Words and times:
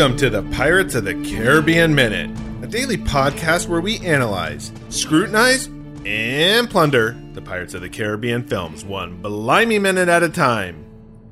Welcome 0.00 0.16
to 0.16 0.30
the 0.30 0.42
Pirates 0.56 0.94
of 0.94 1.04
the 1.04 1.12
Caribbean 1.12 1.94
Minute, 1.94 2.30
a 2.62 2.66
daily 2.66 2.96
podcast 2.96 3.68
where 3.68 3.82
we 3.82 3.98
analyze, 3.98 4.72
scrutinize, 4.88 5.66
and 6.06 6.70
plunder 6.70 7.14
the 7.34 7.42
Pirates 7.42 7.74
of 7.74 7.82
the 7.82 7.90
Caribbean 7.90 8.48
films 8.48 8.82
one 8.82 9.20
blimey 9.20 9.78
minute 9.78 10.08
at 10.08 10.22
a 10.22 10.30
time. 10.30 10.86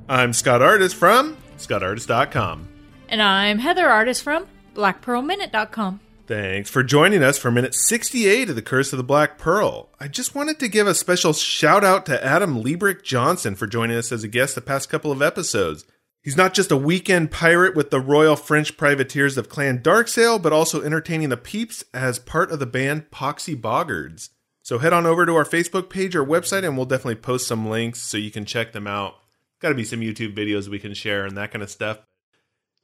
I'm 0.07 0.35
Scott 0.35 0.61
Artist 0.61 0.97
from 0.97 1.39
ScottArtist.com. 1.57 2.69
And 3.09 3.23
I'm 3.23 3.59
Heather 3.59 3.89
Artist 3.89 4.23
from 4.23 4.47
BlackPearlMinute.com. 4.75 6.01
Thanks 6.27 6.69
for 6.69 6.83
joining 6.83 7.23
us 7.23 7.39
for 7.39 7.51
minute 7.51 7.75
68 7.75 8.51
of 8.51 8.55
The 8.55 8.61
Curse 8.61 8.93
of 8.93 8.99
the 8.99 9.03
Black 9.03 9.39
Pearl. 9.39 9.89
I 9.99 10.09
just 10.09 10.35
wanted 10.35 10.59
to 10.59 10.69
give 10.69 10.87
a 10.87 10.95
special 10.95 11.33
shout 11.33 11.85
out 11.85 12.05
to 12.05 12.23
Adam 12.23 12.63
Liebrick 12.63 13.03
Johnson 13.03 13.55
for 13.55 13.67
joining 13.67 13.97
us 13.97 14.13
as 14.13 14.25
a 14.25 14.29
guest 14.29 14.57
the 14.57 14.61
past 14.61 14.91
couple 14.91 15.11
of 15.11 15.23
episodes. 15.23 15.87
He's 16.29 16.37
not 16.37 16.53
just 16.53 16.71
a 16.71 16.77
weekend 16.77 17.31
pirate 17.31 17.75
with 17.75 17.91
the 17.91 18.01
Royal 18.01 18.37
French 18.37 18.77
Privateers 18.77 19.39
of 19.39 19.49
Clan 19.49 19.79
Darksail, 19.79 20.43
but 20.43 20.53
also 20.53 20.83
entertaining 20.83 21.31
the 21.31 21.39
peeps 21.39 21.83
as 21.95 22.19
part 22.19 22.51
of 22.51 22.59
the 22.59 22.67
band 22.67 23.11
Poxy 23.11 23.59
Boggards. 23.59 24.29
So 24.61 24.77
head 24.77 24.93
on 24.93 25.07
over 25.07 25.25
to 25.25 25.35
our 25.37 25.47
Facebook 25.47 25.89
page 25.89 26.15
or 26.15 26.23
website 26.23 26.67
and 26.67 26.77
we'll 26.77 26.85
definitely 26.85 27.15
post 27.15 27.47
some 27.47 27.71
links 27.71 28.03
so 28.03 28.19
you 28.19 28.31
can 28.31 28.45
check 28.45 28.73
them 28.73 28.87
out. 28.87 29.15
Got 29.61 29.71
to 29.71 29.75
be 29.75 29.85
some 29.85 30.01
YouTube 30.01 30.37
videos 30.37 30.69
we 30.69 30.79
can 30.79 30.93
share 30.93 31.25
and 31.25 31.35
that 31.39 31.51
kind 31.51 31.63
of 31.63 31.71
stuff. 31.71 31.99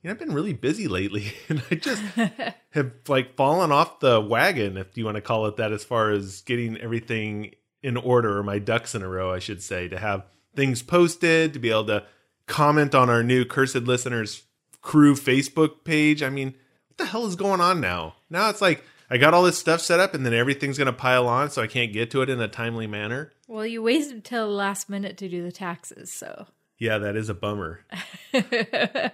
You 0.00 0.08
know, 0.08 0.12
I've 0.12 0.18
been 0.18 0.32
really 0.32 0.54
busy 0.54 0.88
lately 0.88 1.34
and 1.50 1.62
I 1.70 1.74
just 1.74 2.02
have 2.70 2.92
like 3.08 3.36
fallen 3.36 3.70
off 3.70 4.00
the 4.00 4.22
wagon, 4.22 4.78
if 4.78 4.96
you 4.96 5.04
want 5.04 5.16
to 5.16 5.20
call 5.20 5.44
it 5.48 5.58
that, 5.58 5.70
as 5.70 5.84
far 5.84 6.12
as 6.12 6.40
getting 6.40 6.78
everything 6.78 7.50
in 7.82 7.98
order 7.98 8.38
or 8.38 8.42
my 8.42 8.58
ducks 8.58 8.94
in 8.94 9.02
a 9.02 9.08
row, 9.08 9.30
I 9.30 9.38
should 9.38 9.62
say, 9.62 9.86
to 9.88 9.98
have 9.98 10.24
things 10.56 10.80
posted, 10.80 11.52
to 11.52 11.58
be 11.58 11.68
able 11.68 11.84
to 11.88 12.04
comment 12.46 12.94
on 12.94 13.10
our 13.10 13.22
new 13.22 13.44
Cursed 13.44 13.76
Listeners 13.76 14.44
crew 14.80 15.14
Facebook 15.14 15.84
page. 15.84 16.22
I 16.22 16.30
mean, 16.30 16.54
what 16.88 16.98
the 16.98 17.06
hell 17.06 17.26
is 17.26 17.36
going 17.36 17.60
on 17.60 17.80
now? 17.80 18.16
Now 18.30 18.50
it's 18.50 18.60
like 18.60 18.84
I 19.10 19.16
got 19.16 19.34
all 19.34 19.42
this 19.42 19.58
stuff 19.58 19.80
set 19.80 20.00
up 20.00 20.14
and 20.14 20.24
then 20.24 20.34
everything's 20.34 20.78
going 20.78 20.86
to 20.86 20.92
pile 20.92 21.28
on 21.28 21.50
so 21.50 21.62
I 21.62 21.66
can't 21.66 21.92
get 21.92 22.10
to 22.12 22.22
it 22.22 22.30
in 22.30 22.40
a 22.40 22.48
timely 22.48 22.86
manner. 22.86 23.32
Well, 23.48 23.66
you 23.66 23.82
waited 23.82 24.10
until 24.10 24.48
the 24.48 24.54
last 24.54 24.88
minute 24.88 25.16
to 25.18 25.28
do 25.28 25.42
the 25.42 25.52
taxes, 25.52 26.12
so. 26.12 26.46
Yeah, 26.78 26.98
that 26.98 27.16
is 27.16 27.28
a 27.28 27.34
bummer. 27.34 27.80
and 28.32 29.12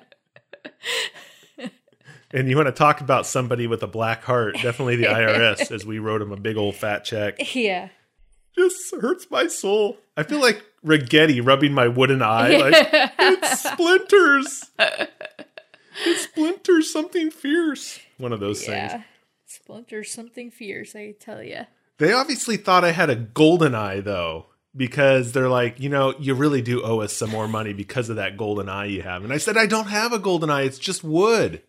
you 2.48 2.56
want 2.56 2.68
to 2.68 2.72
talk 2.72 3.00
about 3.00 3.26
somebody 3.26 3.66
with 3.66 3.82
a 3.82 3.86
black 3.86 4.24
heart, 4.24 4.54
definitely 4.54 4.96
the 4.96 5.04
IRS, 5.06 5.70
as 5.70 5.84
we 5.84 5.98
wrote 5.98 6.22
him 6.22 6.32
a 6.32 6.36
big 6.36 6.56
old 6.56 6.76
fat 6.76 7.04
check. 7.04 7.54
Yeah. 7.54 7.88
Just 8.56 8.94
hurts 9.00 9.30
my 9.30 9.46
soul. 9.46 9.98
I 10.16 10.22
feel 10.22 10.40
like 10.40 10.62
Ragetti 10.84 11.44
rubbing 11.44 11.72
my 11.72 11.88
wooden 11.88 12.22
eye. 12.22 12.56
Like, 12.56 12.88
it 13.18 13.44
splinters. 13.58 14.70
It 14.78 16.18
splinters 16.18 16.92
something 16.92 17.30
fierce. 17.30 18.00
One 18.18 18.32
of 18.32 18.40
those 18.40 18.66
Yeah. 18.66 18.88
things. 18.88 19.04
Splinter 19.46 20.04
something 20.04 20.50
fierce, 20.50 20.94
I 20.94 21.14
tell 21.18 21.42
you. 21.42 21.62
They 21.98 22.12
obviously 22.12 22.56
thought 22.56 22.84
I 22.84 22.92
had 22.92 23.10
a 23.10 23.16
golden 23.16 23.75
eye, 23.75 24.00
though, 24.00 24.47
because 24.76 25.32
they're 25.32 25.48
like, 25.48 25.80
you 25.80 25.88
know, 25.88 26.14
you 26.19 26.34
really 26.34 26.62
do 26.62 26.82
owe 26.82 27.00
us 27.00 27.12
some 27.16 27.30
more 27.30 27.48
money 27.48 27.72
because 27.72 28.08
of 28.08 28.16
that 28.16 28.36
golden 28.36 28.69
eye 28.69 28.86
you 28.86 29.02
have. 29.02 29.25
And 29.25 29.32
I 29.32 29.38
said, 29.38 29.56
I 29.56 29.66
don't 29.66 29.88
have 29.88 30.12
a 30.12 30.19
golden 30.19 30.50
eye. 30.50 30.62
It's 30.62 30.78
just 30.78 31.02
wood. 31.04 31.62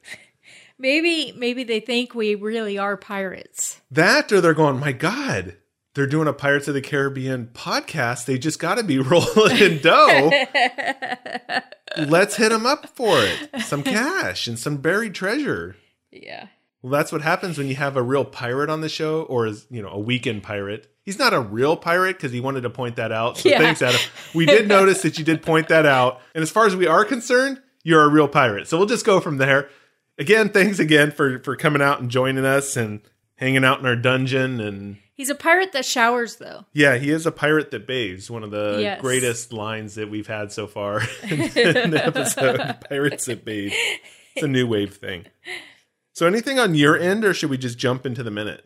Maybe 0.78 1.32
maybe 1.36 1.64
they 1.64 1.80
think 1.80 2.16
we 2.16 2.34
really 2.36 2.78
are 2.78 2.98
pirates. 2.98 3.82
That, 3.92 4.32
or 4.32 4.42
they're 4.42 4.54
going, 4.54 4.80
my 4.80 4.92
God, 4.94 5.56
they're 5.94 6.08
doing 6.08 6.28
a 6.28 6.34
Pirates 6.34 6.68
of 6.68 6.74
the 6.74 6.82
Caribbean 6.82 7.50
podcast. 7.54 8.26
They 8.26 8.38
just 8.38 8.60
got 8.60 8.76
to 8.78 8.84
be 8.84 9.00
rolling 9.00 9.58
in 9.58 9.80
dough. 9.82 10.32
Let's 11.98 12.36
hit 12.38 12.50
them 12.50 12.66
up 12.66 12.88
for 12.96 13.18
it. 13.20 13.62
Some 13.64 13.84
cash 13.84 14.48
and 14.48 14.58
some 14.58 14.78
buried 14.78 15.14
treasure. 15.14 15.76
Yeah. 16.12 16.48
Well, 16.82 16.92
that's 16.92 17.12
what 17.12 17.22
happens 17.22 17.58
when 17.58 17.68
you 17.68 17.76
have 17.76 17.96
a 17.98 18.02
real 18.02 18.26
pirate 18.26 18.70
on 18.70 18.82
the 18.82 18.90
show, 18.90 19.24
or 19.24 19.46
is 19.46 19.68
you 19.70 19.82
know 19.82 19.90
a 19.90 20.00
weekend 20.00 20.44
pirate. 20.44 20.88
He's 21.04 21.20
not 21.20 21.34
a 21.34 21.40
real 21.40 21.76
pirate 21.76 22.18
because 22.18 22.32
he 22.32 22.40
wanted 22.40 22.62
to 22.62 22.70
point 22.70 22.96
that 22.96 23.12
out. 23.12 23.38
So 23.38 23.50
Yeah. 23.50 23.58
thanks, 23.60 23.82
Adam. 23.82 24.00
We 24.34 24.46
did 24.46 24.68
notice 24.68 25.02
that 25.02 25.18
you 25.20 25.26
did 25.26 25.42
point 25.42 25.68
that 25.70 25.86
out. 25.86 26.22
And 26.36 26.42
as 26.42 26.52
far 26.52 26.66
as 26.68 26.76
we 26.76 26.88
are 26.88 27.04
concerned, 27.06 27.60
you're 27.84 28.04
a 28.04 28.08
real 28.10 28.28
pirate. 28.28 28.68
So 28.68 28.78
we'll 28.78 28.88
just 28.88 29.06
go 29.06 29.20
from 29.20 29.38
there. 29.38 29.68
Again, 30.18 30.50
thanks 30.50 30.80
again 30.80 31.12
for 31.12 31.40
for 31.40 31.56
coming 31.56 31.82
out 31.82 32.00
and 32.02 32.10
joining 32.10 32.46
us 32.46 32.78
and 32.78 33.02
hanging 33.42 33.66
out 33.66 33.80
in 33.82 33.86
our 33.86 33.96
dungeon. 33.98 34.62
And 34.62 34.98
He's 35.16 35.30
a 35.30 35.36
pirate 35.36 35.74
that 35.74 35.84
showers 35.86 36.38
though. 36.38 36.66
yeah, 36.74 36.98
he 36.98 37.10
is 37.10 37.26
a 37.26 37.32
pirate 37.32 37.72
that 37.72 37.86
bathes. 37.88 38.32
One 38.32 38.44
of 38.44 38.52
the 38.52 38.78
Yes. 38.82 39.02
greatest 39.02 39.52
lines 39.52 39.96
that 39.96 40.10
we've 40.10 40.28
had 40.28 40.52
so 40.54 40.68
far 40.68 41.02
in, 41.24 41.42
in 41.42 41.50
the 41.92 42.02
episode. 42.06 42.78
Pirates 42.88 43.26
that 43.26 43.44
bathe. 43.44 43.74
It's 44.36 44.44
a 44.44 44.48
new 44.48 44.66
wave 44.68 44.96
thing. 44.96 45.26
So 46.14 46.26
anything 46.28 46.60
on 46.60 46.76
your 46.76 46.98
end, 46.98 47.26
or 47.26 47.34
should 47.34 47.50
we 47.50 47.58
just 47.58 47.78
jump 47.78 48.06
into 48.06 48.24
the 48.24 48.32
minute? 48.32 48.64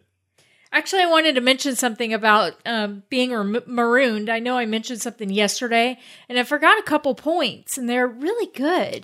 Actually, 0.72 1.03
I 1.03 1.06
wanted 1.09 1.36
to 1.36 1.42
mention 1.42 1.76
something 1.76 2.14
about 2.14 2.53
um, 2.66 3.03
being 3.09 3.31
rem- 3.34 3.64
marooned. 3.66 4.30
I 4.30 4.40
know 4.40 4.58
I 4.58 4.66
mentioned 4.66 5.02
something 5.02 5.30
yesterday, 5.30 5.98
and 6.28 6.38
I 6.38 6.44
forgot 6.44 6.78
a 6.78 6.84
couple 6.84 7.16
points, 7.16 7.78
and 7.78 7.88
they're 7.88 8.08
really 8.08 8.52
good. 8.53 9.03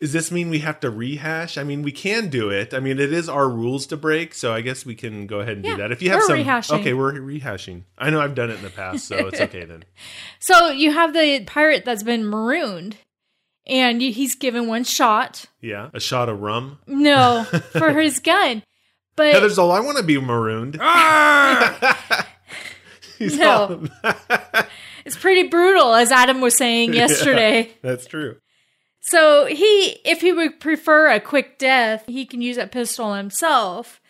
Does 0.00 0.12
this 0.14 0.30
mean 0.32 0.48
we 0.48 0.60
have 0.60 0.80
to 0.80 0.88
rehash? 0.90 1.58
I 1.58 1.62
mean, 1.64 1.82
we 1.82 1.92
can 1.92 2.30
do 2.30 2.48
it. 2.48 2.72
I 2.72 2.80
mean, 2.80 2.98
it 2.98 3.12
is 3.12 3.28
our 3.28 3.48
rules 3.50 3.86
to 3.88 3.98
break, 3.98 4.34
so 4.34 4.54
I 4.54 4.62
guess 4.62 4.86
we 4.86 4.94
can 4.94 5.26
go 5.26 5.40
ahead 5.40 5.56
and 5.56 5.64
Yeah, 5.66 5.72
do 5.72 5.76
that. 5.82 5.92
If 5.92 6.00
you 6.00 6.08
have 6.10 6.22
some, 6.22 6.38
rehashing. 6.38 6.80
okay, 6.80 6.94
we're 6.94 7.12
rehashing. 7.12 7.82
I 7.98 8.08
know 8.08 8.20
I've 8.20 8.34
done 8.34 8.48
it 8.50 8.54
in 8.56 8.62
the 8.62 8.70
past, 8.70 9.06
so 9.06 9.16
it's 9.26 9.40
okay 9.40 9.64
then. 9.64 9.84
So 10.38 10.70
you 10.70 10.90
have 10.92 11.12
the 11.12 11.44
pirate 11.44 11.84
that's 11.84 12.02
been 12.02 12.24
marooned, 12.24 12.96
and 13.66 14.00
he's 14.00 14.34
given 14.36 14.66
one 14.68 14.84
shot. 14.84 15.44
Yeah, 15.60 15.90
a 15.92 16.00
shot 16.00 16.30
of 16.30 16.40
rum. 16.40 16.78
No, 16.86 17.44
for 17.72 17.90
his 18.00 18.20
gun. 18.20 18.62
But 19.16 19.34
Heather's 19.34 19.58
all 19.58 19.70
I 19.72 19.80
want 19.80 19.96
to 19.98 20.02
be 20.02 20.18
marooned. 20.18 20.78
Ah! 20.80 22.26
He's 23.18 23.36
No. 23.36 23.84
it's 25.04 25.16
pretty 25.16 25.48
brutal, 25.48 25.94
as 25.94 26.10
Adam 26.10 26.40
was 26.40 26.56
saying 26.56 26.92
yesterday. 26.94 27.70
that's 27.82 28.06
true. 28.06 28.36
So 29.02 29.46
he, 29.46 29.98
if 30.04 30.20
he 30.20 30.32
would 30.32 30.60
prefer 30.60 31.10
a 31.10 31.20
quick 31.20 31.58
death, 31.58 32.04
he 32.06 32.24
can 32.26 32.40
use 32.42 32.56
that 32.56 32.72
pistol 32.72 33.14
himself. 33.14 34.00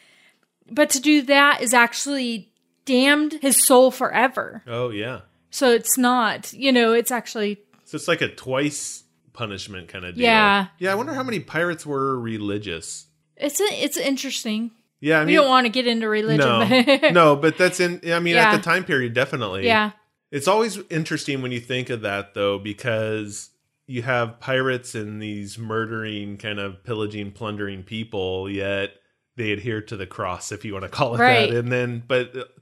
But 0.71 0.91
to 0.91 1.00
do 1.00 1.22
that 1.22 1.61
is 1.62 1.75
actually 1.75 2.53
damned 2.84 3.34
his 3.41 3.65
soul 3.65 3.91
forever. 3.91 4.62
Oh 4.67 4.91
yeah. 4.91 5.21
So 5.50 5.71
it's 5.71 5.99
not, 5.99 6.53
you 6.53 6.71
know, 6.71 6.93
it's 6.93 7.11
actually 7.11 7.59
So 7.84 7.97
it's 7.97 8.06
like 8.09 8.21
a 8.21 8.28
twice 8.28 9.03
punishment 9.32 9.88
kind 9.88 10.05
of 10.05 10.15
deal. 10.15 10.25
Yeah. 10.25 10.67
Yeah. 10.78 10.93
I 10.93 10.94
wonder 10.94 11.15
how 11.15 11.22
many 11.25 11.41
pirates 11.41 11.84
were 11.84 12.19
religious. 12.19 13.06
it's 13.37 13.61
a, 13.61 13.65
it's 13.65 13.97
interesting. 13.97 14.71
Yeah. 15.00 15.19
I 15.19 15.21
We 15.21 15.27
mean, 15.28 15.37
don't 15.37 15.49
want 15.49 15.65
to 15.66 15.71
get 15.71 15.87
into 15.87 16.09
religion. 16.09 16.38
no, 16.47 16.66
but 17.00 17.12
no, 17.12 17.37
but 17.37 17.56
that's 17.59 17.81
in. 17.81 18.00
I 18.12 18.21
mean, 18.21 18.37
at 18.37 18.55
the 18.56 18.62
time 18.62 18.84
period, 18.84 19.15
definitely. 19.15 19.66
yeah, 19.66 19.93
It's 20.31 20.47
always 20.49 20.78
interesting 20.91 21.43
when 21.43 21.53
you 21.53 21.61
think 21.61 21.91
of 21.91 22.03
that, 22.03 22.34
though, 22.34 22.59
because 22.59 23.50
you 23.87 24.03
have 24.03 24.38
pirates 24.41 24.94
and 24.94 25.21
these 25.21 25.59
murdering, 25.59 26.37
kind 26.37 26.61
of 26.61 26.85
pillaging, 26.85 27.32
plundering 27.32 27.82
people, 27.82 28.49
yet 28.49 28.93
they 29.37 29.50
adhere 29.52 29.81
to 29.81 29.97
the 29.97 30.06
cross, 30.06 30.52
if 30.52 30.64
you 30.64 30.73
want 30.75 30.85
to 30.85 30.88
call 30.88 31.14
it 31.14 31.19
Right. 31.19 31.50
that. 31.50 31.58
And 31.58 31.73
then, 31.73 32.03
but 32.06 32.53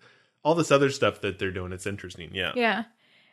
all 0.45 0.55
this 0.55 0.71
other 0.71 0.89
stuff 0.91 1.21
that 1.23 1.39
they're 1.39 1.51
doing, 1.51 1.73
it's 1.73 1.87
interesting. 1.87 2.31
Yeah. 2.33 2.53
yeah. 2.55 2.85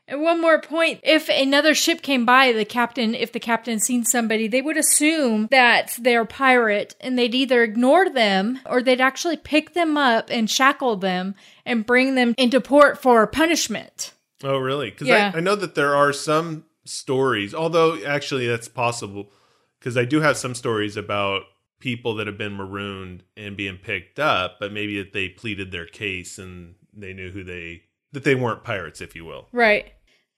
And 0.07 0.21
one 0.21 0.39
more 0.39 0.61
point. 0.61 0.99
If 1.03 1.29
another 1.29 1.73
ship 1.73 2.01
came 2.03 2.25
by, 2.25 2.51
the 2.51 2.65
captain, 2.65 3.15
if 3.15 3.31
the 3.31 3.39
captain 3.39 3.79
seen 3.79 4.05
somebody, 4.05 4.47
they 4.47 4.61
would 4.61 4.77
assume 4.77 5.47
that 5.49 5.97
they're 5.99 6.25
pirate 6.25 6.95
and 7.01 7.17
they'd 7.17 7.33
either 7.33 7.63
ignore 7.63 8.09
them 8.09 8.59
or 8.67 8.83
they'd 8.83 9.01
actually 9.01 9.37
pick 9.37 9.73
them 9.73 9.97
up 9.97 10.29
and 10.29 10.49
shackle 10.49 10.95
them 10.95 11.33
and 11.65 11.85
bring 11.85 12.13
them 12.13 12.35
into 12.37 12.61
port 12.61 13.01
for 13.01 13.25
punishment. 13.25 14.13
Oh, 14.43 14.57
really? 14.57 14.91
Because 14.91 15.07
Yeah. 15.07 15.31
I, 15.33 15.37
I 15.37 15.41
know 15.41 15.55
that 15.55 15.73
there 15.73 15.95
are 15.95 16.13
some 16.13 16.65
stories, 16.83 17.55
although 17.55 18.03
actually 18.05 18.45
that's 18.45 18.67
possible, 18.67 19.31
because 19.79 19.97
I 19.97 20.05
do 20.05 20.21
have 20.21 20.37
some 20.37 20.53
stories 20.53 20.97
about 20.97 21.43
people 21.79 22.15
that 22.15 22.27
have 22.27 22.37
been 22.37 22.55
marooned 22.55 23.23
and 23.35 23.57
being 23.57 23.77
picked 23.77 24.19
up, 24.19 24.57
but 24.59 24.71
maybe 24.71 24.97
that 25.01 25.13
they 25.13 25.29
pleaded 25.29 25.71
their 25.71 25.87
case 25.87 26.37
and 26.37 26.75
they 26.93 27.13
knew 27.13 27.31
who 27.31 27.43
they 27.43 27.81
that 28.11 28.23
they 28.23 28.35
weren't 28.35 28.63
pirates, 28.63 29.01
if 29.01 29.13
you 29.13 29.25
will. 29.25 29.49
Right. 29.51 29.91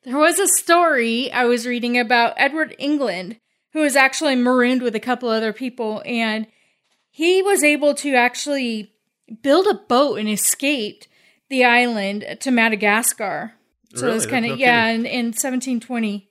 There 0.07 0.17
was 0.17 0.39
a 0.39 0.47
story 0.47 1.29
I 1.33 1.43
was 1.43 1.67
reading 1.67 1.97
about 1.97 2.35
Edward 2.37 2.73
England 2.79 3.41
who 3.73 3.81
was 3.81 3.97
actually 3.97 4.37
marooned 4.37 4.81
with 4.81 4.95
a 4.95 5.01
couple 5.01 5.27
other 5.27 5.51
people, 5.51 6.01
and 6.05 6.47
he 7.11 7.41
was 7.41 7.61
able 7.61 7.93
to 7.95 8.15
actually 8.15 8.93
build 9.41 9.67
a 9.67 9.73
boat 9.73 10.17
and 10.17 10.29
escaped 10.29 11.09
the 11.49 11.65
island 11.65 12.37
to 12.39 12.51
Madagascar. 12.51 13.55
So 13.95 14.03
Really? 14.03 14.15
was 14.15 14.25
kind 14.25 14.45
of 14.45 14.51
No 14.51 14.55
yeah, 14.55 14.87
in, 14.87 15.05
in 15.05 15.25
1720. 15.25 16.29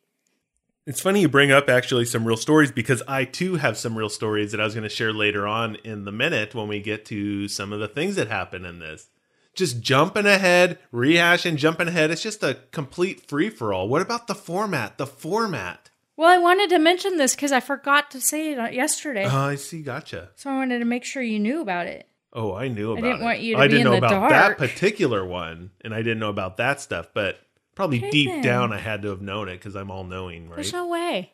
It's 0.86 1.02
funny 1.02 1.20
you 1.20 1.28
bring 1.28 1.52
up 1.52 1.68
actually 1.68 2.06
some 2.06 2.24
real 2.24 2.38
stories 2.38 2.72
because 2.72 3.02
I 3.06 3.26
too 3.26 3.56
have 3.56 3.76
some 3.76 3.98
real 3.98 4.08
stories 4.08 4.52
that 4.52 4.60
I 4.62 4.64
was 4.64 4.72
going 4.72 4.84
to 4.84 4.88
share 4.88 5.12
later 5.12 5.46
on 5.46 5.74
in 5.84 6.06
the 6.06 6.12
minute 6.12 6.54
when 6.54 6.66
we 6.66 6.80
get 6.80 7.04
to 7.06 7.46
some 7.46 7.74
of 7.74 7.80
the 7.80 7.88
things 7.88 8.16
that 8.16 8.28
happen 8.28 8.64
in 8.64 8.78
this. 8.78 9.10
Just 9.56 9.80
jumping 9.80 10.26
ahead, 10.26 10.78
rehashing, 10.92 11.56
jumping 11.56 11.88
ahead. 11.88 12.10
It's 12.10 12.22
just 12.22 12.42
a 12.42 12.58
complete 12.72 13.26
free 13.26 13.48
for 13.50 13.72
all. 13.72 13.88
What 13.88 14.02
about 14.02 14.26
the 14.26 14.34
format? 14.34 14.98
The 14.98 15.06
format. 15.06 15.90
Well, 16.16 16.28
I 16.28 16.38
wanted 16.38 16.70
to 16.70 16.78
mention 16.78 17.16
this 17.16 17.34
because 17.34 17.52
I 17.52 17.60
forgot 17.60 18.10
to 18.12 18.20
say 18.20 18.52
it 18.52 18.58
uh, 18.58 18.68
yesterday, 18.68 19.24
Oh, 19.24 19.36
I 19.48 19.54
see. 19.56 19.82
Gotcha. 19.82 20.30
so 20.36 20.50
I 20.50 20.54
wanted 20.54 20.78
to 20.78 20.84
make 20.84 21.04
sure 21.04 21.22
you 21.22 21.38
knew 21.38 21.60
about 21.60 21.86
it. 21.86 22.06
Oh, 22.32 22.54
I 22.54 22.68
knew 22.68 22.92
about 22.92 23.02
didn't 23.02 23.20
it. 23.20 23.24
want 23.24 23.40
you 23.40 23.56
to 23.56 23.62
I 23.62 23.66
didn't 23.68 23.84
know 23.84 23.94
about 23.96 24.10
dark. 24.10 24.30
that 24.30 24.58
particular 24.58 25.24
one, 25.24 25.70
and 25.82 25.94
I 25.94 25.98
didn't 25.98 26.18
know 26.18 26.28
about 26.30 26.58
that 26.58 26.80
stuff. 26.82 27.08
But 27.14 27.38
probably 27.74 27.98
Okay, 27.98 28.10
deep 28.10 28.30
then. 28.30 28.42
down, 28.42 28.72
I 28.74 28.78
had 28.78 29.02
to 29.02 29.08
have 29.08 29.22
known 29.22 29.48
it 29.48 29.54
because 29.58 29.74
I'm 29.74 29.90
all 29.90 30.04
knowing, 30.04 30.48
right? 30.48 30.56
There's 30.56 30.72
no 30.72 30.86
way. 30.86 31.32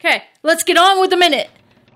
Okay, 0.00 0.22
let's 0.42 0.64
get 0.64 0.76
on 0.76 1.00
with 1.00 1.10
the 1.10 1.16
minute. 1.16 1.48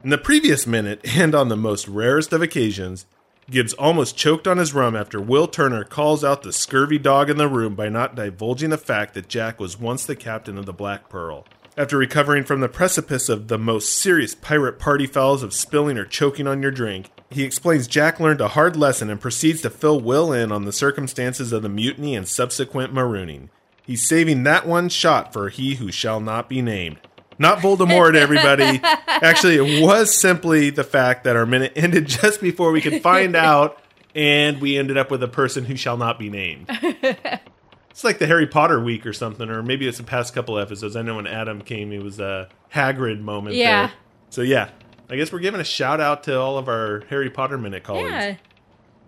In 0.02 0.08
the 0.08 0.16
previous 0.18 0.66
minute, 0.66 1.00
and 1.16 1.34
on 1.34 1.48
the 1.48 1.56
most 1.56 1.86
rarest 1.88 2.32
of 2.32 2.40
occasions, 2.40 3.04
Gibbs 3.50 3.72
almost 3.72 4.16
choked 4.16 4.46
on 4.46 4.58
his 4.58 4.72
rum 4.72 4.94
after 4.94 5.20
Will 5.20 5.48
Turner 5.48 5.82
calls 5.82 6.22
out 6.22 6.42
the 6.42 6.52
scurvy 6.52 6.98
dog 6.98 7.28
in 7.28 7.36
the 7.36 7.48
room 7.48 7.74
by 7.74 7.88
not 7.88 8.14
divulging 8.14 8.70
the 8.70 8.78
fact 8.78 9.12
that 9.14 9.28
Jack 9.28 9.58
was 9.58 9.78
once 9.78 10.04
the 10.04 10.14
captain 10.14 10.56
of 10.56 10.66
the 10.66 10.72
Black 10.72 11.08
Pearl. 11.08 11.44
After 11.76 11.98
recovering 11.98 12.44
from 12.44 12.60
the 12.60 12.68
precipice 12.68 13.28
of 13.28 13.48
the 13.48 13.58
most 13.58 13.98
serious 13.98 14.36
pirate 14.36 14.78
party 14.78 15.06
fouls 15.06 15.42
of 15.42 15.52
spilling 15.52 15.98
or 15.98 16.04
choking 16.04 16.46
on 16.46 16.62
your 16.62 16.70
drink, 16.70 17.10
he 17.28 17.42
explains 17.42 17.88
Jack 17.88 18.20
learned 18.20 18.40
a 18.40 18.48
hard 18.48 18.76
lesson 18.76 19.10
and 19.10 19.20
proceeds 19.20 19.62
to 19.62 19.70
fill 19.70 20.00
Will 20.00 20.32
in 20.32 20.52
on 20.52 20.64
the 20.64 20.72
circumstances 20.72 21.52
of 21.52 21.62
the 21.62 21.68
mutiny 21.68 22.14
and 22.14 22.28
subsequent 22.28 22.94
marooning. 22.94 23.48
He's 23.82 24.06
saving 24.06 24.44
that 24.44 24.68
one 24.68 24.88
shot 24.88 25.32
for 25.32 25.48
he 25.48 25.74
who 25.74 25.90
shall 25.90 26.20
not 26.20 26.48
be 26.48 26.62
named. 26.62 26.98
Not 27.40 27.60
Voldemort, 27.60 28.14
everybody. 28.14 28.80
Actually, 29.08 29.56
it 29.56 29.82
was 29.82 30.14
simply 30.14 30.68
the 30.68 30.84
fact 30.84 31.24
that 31.24 31.36
our 31.36 31.46
minute 31.46 31.72
ended 31.74 32.06
just 32.06 32.40
before 32.40 32.70
we 32.70 32.82
could 32.82 33.02
find 33.02 33.34
out, 33.34 33.82
and 34.14 34.60
we 34.60 34.76
ended 34.76 34.98
up 34.98 35.10
with 35.10 35.22
a 35.22 35.28
person 35.28 35.64
who 35.64 35.74
shall 35.74 35.96
not 35.96 36.18
be 36.18 36.28
named. 36.28 36.68
It's 37.90 38.04
like 38.04 38.18
the 38.18 38.26
Harry 38.28 38.46
Potter 38.46 38.80
week 38.82 39.04
or 39.04 39.12
something, 39.12 39.50
or 39.50 39.62
maybe 39.64 39.86
it's 39.86 39.98
the 39.98 40.04
past 40.04 40.32
couple 40.32 40.58
episodes. 40.58 40.94
I 40.94 41.02
know 41.02 41.16
when 41.16 41.26
Adam 41.26 41.60
came, 41.60 41.92
it 41.92 42.02
was 42.02 42.20
a 42.20 42.48
Hagrid 42.72 43.20
moment. 43.20 43.56
Yeah. 43.56 43.88
there. 43.88 43.96
So 44.30 44.42
yeah, 44.42 44.70
I 45.10 45.16
guess 45.16 45.32
we're 45.32 45.40
giving 45.40 45.60
a 45.60 45.64
shout 45.64 46.00
out 46.00 46.22
to 46.24 46.38
all 46.38 46.56
of 46.56 46.68
our 46.68 47.02
Harry 47.10 47.28
Potter 47.30 47.58
minute 47.58 47.82
colleagues. 47.82 48.08
Yeah. 48.10 48.36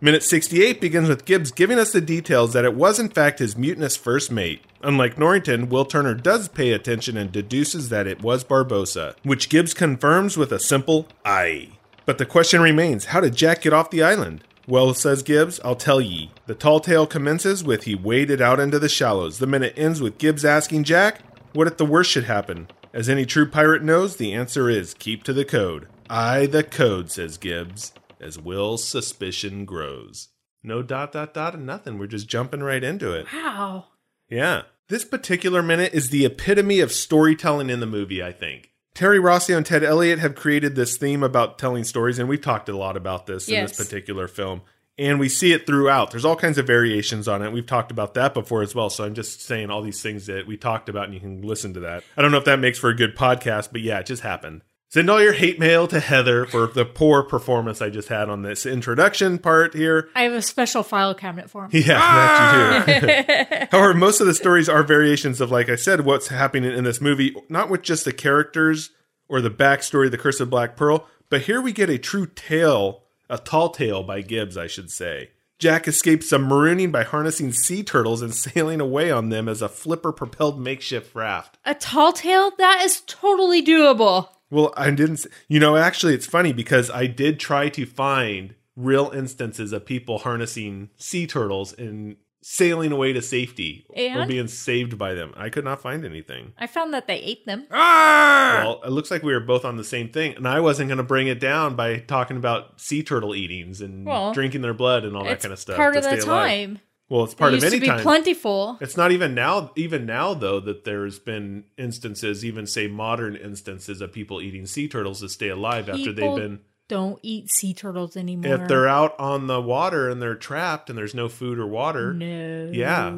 Minute 0.05 0.25
68 0.25 0.81
begins 0.81 1.09
with 1.09 1.25
Gibbs 1.25 1.53
giving 1.53 1.79
us 1.79 1.93
the 1.93 2.01
details 2.01 2.55
that 2.55 2.65
it 2.65 2.75
was 2.75 2.99
in 2.99 3.09
fact 3.09 3.39
his 3.39 3.57
mutinous 3.57 3.97
first 3.97 4.33
mate. 4.33 4.65
Unlike 4.83 5.17
Norrington, 5.17 5.69
Will 5.69 5.85
Turner 5.85 6.13
does 6.13 6.49
pay 6.49 6.73
attention 6.73 7.17
and 7.17 7.31
deduces 7.31 7.89
that 7.91 8.09
it 8.09 8.21
was 8.21 8.43
Barbossa, 8.43 9.15
which 9.23 9.49
Gibbs 9.49 9.73
confirms 9.73 10.37
with 10.37 10.51
a 10.51 10.59
simple 10.59 11.07
aye. 11.25 11.69
But 12.05 12.19
the 12.19 12.27
question 12.27 12.61
remains 12.61 13.05
how 13.05 13.21
did 13.21 13.37
Jack 13.37 13.63
get 13.63 13.73
off 13.73 13.91
the 13.91 14.03
island? 14.03 14.43
Well, 14.67 14.93
says 14.93 15.23
Gibbs, 15.23 15.61
I'll 15.65 15.77
tell 15.77 16.01
ye. 16.01 16.33
The 16.47 16.57
tall 16.57 16.81
tale 16.81 17.07
commences 17.07 17.63
with 17.63 17.85
he 17.85 17.95
waded 17.95 18.43
out 18.43 18.59
into 18.59 18.81
the 18.81 18.89
shallows. 18.89 19.39
The 19.39 19.47
minute 19.47 19.75
ends 19.77 20.03
with 20.03 20.19
Gibbs 20.19 20.45
asking 20.45 20.83
Jack, 20.83 21.21
What 21.53 21.69
if 21.69 21.77
the 21.77 21.87
worst 21.87 22.11
should 22.11 22.25
happen? 22.25 22.67
As 22.93 23.09
any 23.09 23.25
true 23.25 23.49
pirate 23.49 23.85
knows, 23.85 24.17
the 24.17 24.33
answer 24.33 24.69
is 24.69 24.95
keep 24.95 25.23
to 25.23 25.33
the 25.33 25.45
code. 25.45 25.87
Aye, 26.11 26.47
the 26.47 26.65
code, 26.65 27.13
says 27.13 27.39
Gibbs, 27.39 27.93
as 28.23 28.39
Will's 28.39 28.85
suspicion 28.85 29.65
grows. 29.65 30.29
No 30.63 30.83
dot 30.83 31.13
dot 31.13 31.35
dot 31.35 31.55
and 31.55 31.67
nothing. 31.67 31.99
We're 31.99 32.07
just 32.07 32.29
jumping 32.29 32.63
right 32.63 32.83
into 32.83 33.13
it. 33.13 33.27
Wow. 33.33 33.87
Yeah. 34.29 34.63
This 34.89 35.05
particular 35.05 35.63
minute 35.63 35.95
is 35.95 36.11
the 36.11 36.25
epitome 36.25 36.81
of 36.81 36.93
storytelling 36.93 37.71
in 37.71 37.81
the 37.81 37.87
movie, 37.87 38.23
I 38.23 38.33
think. 38.33 38.71
Terry 38.95 39.19
Rossio 39.19 39.57
and 39.57 39.65
Ted 39.65 39.83
Elliott 39.83 40.19
have 40.19 40.35
created 40.35 40.75
this 40.75 40.97
theme 40.99 41.23
about 41.23 41.59
telling 41.59 41.83
stories, 41.83 42.19
and 42.19 42.29
we've 42.29 42.43
talked 42.43 42.69
a 42.69 42.77
lot 42.77 42.97
about 42.97 43.27
this 43.27 43.49
in 43.49 43.63
this 43.63 43.77
particular 43.77 44.29
film. 44.29 44.63
And 44.99 45.19
we 45.19 45.31
see 45.31 45.55
it 45.55 45.67
throughout. 45.67 46.11
There's 46.11 46.27
all 46.27 46.37
kinds 46.37 46.59
of 46.59 46.67
variations 46.67 47.27
on 47.27 47.41
it. 47.43 47.51
We've 47.51 47.67
talked 47.67 47.91
about 47.91 48.13
that 48.15 48.35
before 48.35 48.61
as 48.61 48.75
well. 48.75 48.91
So 48.91 49.05
I'm 49.05 49.15
just 49.15 49.41
saying 49.41 49.71
all 49.71 49.81
these 49.81 50.03
things 50.03 50.27
that 50.27 50.47
we 50.47 50.59
talked 50.59 50.91
about, 50.91 51.07
and 51.07 51.15
you 51.15 51.21
can 51.21 51.41
listen 51.41 51.73
to 51.75 51.81
that. 51.81 52.05
I 52.15 52.21
don't 52.21 52.31
know 52.31 52.37
if 52.37 52.45
that 52.45 52.61
makes 52.61 52.79
for 52.79 52.91
a 52.91 52.95
good 52.95 53.17
podcast, 53.17 53.71
but 53.73 53.81
yeah, 53.81 54.01
it 54.01 54.07
just 54.07 54.23
happened. 54.23 54.61
Send 54.93 55.09
all 55.09 55.23
your 55.23 55.33
hate 55.33 55.59
mail 55.59 55.89
to 55.89 56.01
Heather 56.01 56.45
for 56.45 56.67
the 56.67 56.85
poor 56.85 57.23
performance 57.23 57.81
I 57.81 57.89
just 57.89 58.09
had 58.09 58.29
on 58.29 58.43
this 58.43 58.67
introduction 58.67 59.39
part 59.39 59.73
here. 59.73 60.11
I 60.15 60.25
have 60.25 60.35
a 60.35 60.43
special 60.43 60.83
file 60.83 61.15
cabinet 61.15 61.49
for 61.49 61.65
him. 61.65 61.71
Yeah, 61.73 62.85
that 62.85 62.87
you 62.87 63.01
do. 63.01 63.25
Ah! 63.27 63.69
However, 63.73 63.95
most 63.95 64.21
of 64.21 64.27
the 64.27 64.35
stories 64.35 64.69
are 64.69 64.83
variations 64.83 65.41
of, 65.41 65.51
like 65.51 65.71
I 65.71 65.77
said, 65.77 66.05
what's 66.05 66.29
happening 66.29 66.75
in 66.75 66.85
this 66.85 67.01
movie, 67.01 67.35
not 67.49 67.71
with 67.71 67.81
just 67.81 68.05
the 68.05 68.13
characters 68.13 68.91
or 69.31 69.41
the 69.41 69.49
backstory 69.49 70.05
of 70.05 70.11
the 70.11 70.19
Curse 70.19 70.41
of 70.41 70.51
Black 70.51 70.77
Pearl, 70.77 71.09
but 71.31 71.41
here 71.41 71.63
we 71.63 71.73
get 71.73 71.89
a 71.89 71.97
true 71.97 72.27
tale, 72.27 73.05
a 73.31 73.39
tall 73.39 73.71
tale 73.71 74.03
by 74.03 74.21
Gibbs, 74.21 74.59
I 74.59 74.67
should 74.67 74.91
say. 74.91 75.31
Jack 75.59 75.89
escapes 75.89 76.29
some 76.29 76.47
marooning 76.47 76.93
by 76.93 77.05
harnessing 77.05 77.53
sea 77.53 77.83
turtles 77.83 78.21
and 78.21 78.35
sailing 78.35 78.83
away 78.83 79.11
on 79.11 79.31
them 79.31 79.49
as 79.49 79.63
a 79.63 79.71
flipper 79.71 80.13
propelled 80.13 80.61
makeshift 80.61 81.15
raft. 81.15 81.57
A 81.65 81.75
tall 81.75 82.13
tale? 82.13 82.51
That 82.59 82.83
is 82.85 83.01
totally 83.07 83.65
doable. 83.65 84.29
Well, 84.53 84.75
I 84.77 84.91
didn't. 84.91 85.27
You 85.49 85.59
know, 85.61 85.77
actually, 85.77 86.13
it's 86.15 86.27
funny 86.27 86.53
because 86.53 86.91
I 86.91 87.07
did 87.07 87.41
try 87.41 87.71
to 87.71 87.87
find 87.87 88.55
real 88.77 89.11
instances 89.15 89.73
of 89.73 89.87
people 89.87 90.19
harnessing 90.19 90.91
sea 90.97 91.27
turtles 91.27 91.73
and 91.73 92.17
sailing 92.45 92.91
away 92.93 93.13
to 93.13 93.23
safety 93.23 93.87
or 93.89 94.27
being 94.27 94.49
saved 94.49 94.99
by 94.99 95.15
them. 95.15 95.33
I 95.37 95.49
could 95.49 95.65
not 95.65 95.81
find 95.81 96.05
anything. 96.05 96.53
I 96.59 96.67
found 96.67 96.93
that 96.93 97.07
they 97.07 97.19
ate 97.19 97.47
them. 97.47 97.67
Ah! 97.71 98.63
Well, 98.65 98.81
it 98.85 98.91
looks 98.91 99.11
like 99.11 99.23
we 99.23 99.33
were 99.33 99.41
both 99.41 99.65
on 99.65 99.77
the 99.77 99.85
same 99.85 100.09
thing, 100.11 100.35
and 100.37 100.47
I 100.47 100.61
wasn't 100.61 100.89
going 100.89 100.99
to 100.99 101.05
bring 101.05 101.29
it 101.29 101.39
down 101.41 101.77
by 101.77 101.99
talking 102.01 102.37
about 102.37 102.81
sea 102.81 103.03
turtle 103.03 103.35
eatings 103.35 103.81
and 103.81 104.05
Well, 104.07 104.35
drinking 104.35 104.61
their 104.63 104.75
blood 104.75 105.05
and 105.05 105.17
all 105.17 105.25
that 105.25 105.41
kind 105.41 105.53
of 105.53 105.59
stuff. 105.61 105.77
part 105.77 105.95
to 105.95 106.01
of 106.01 106.05
the 106.05 106.21
stay 106.21 106.29
alive. 106.29 106.79
Well, 107.09 107.25
it's 107.25 107.35
part 107.35 107.53
it 107.53 107.59
of 107.59 107.65
any 107.65 107.77
to 107.77 107.81
be 107.81 107.87
time. 107.89 108.01
plentiful. 108.01 108.79
It's 108.81 108.97
not 108.97 109.13
even 109.13 109.35
now. 109.35 109.73
Even 109.77 110.07
now, 110.07 110.33
though, 110.35 110.61
that 110.61 110.85
there's 110.85 111.19
been 111.19 111.65
instances, 111.77 112.45
even 112.45 112.67
say 112.67 112.87
modern 112.87 113.37
instances, 113.37 114.01
of 114.01 114.13
people 114.13 114.41
eating 114.41 114.65
sea 114.67 114.89
turtles 114.89 115.21
to 115.21 115.29
stay 115.29 115.49
alive 115.49 115.89
after 115.91 116.13
they've 116.13 116.37
been. 116.37 116.61
Don't 116.89 117.19
eat 117.23 117.51
sea 117.51 117.75
turtles 117.75 118.17
anymore. 118.17 118.55
If 118.63 118.69
they're 118.69 118.89
out 118.89 119.19
on 119.19 119.47
the 119.47 119.61
water 119.61 120.09
and 120.11 120.21
they're 120.23 120.35
trapped 120.35 120.89
and 120.91 120.99
there's 120.99 121.15
no 121.15 121.29
food 121.29 121.59
or 121.59 121.67
water, 121.67 122.13
no, 122.15 122.71
Yeah. 122.73 123.15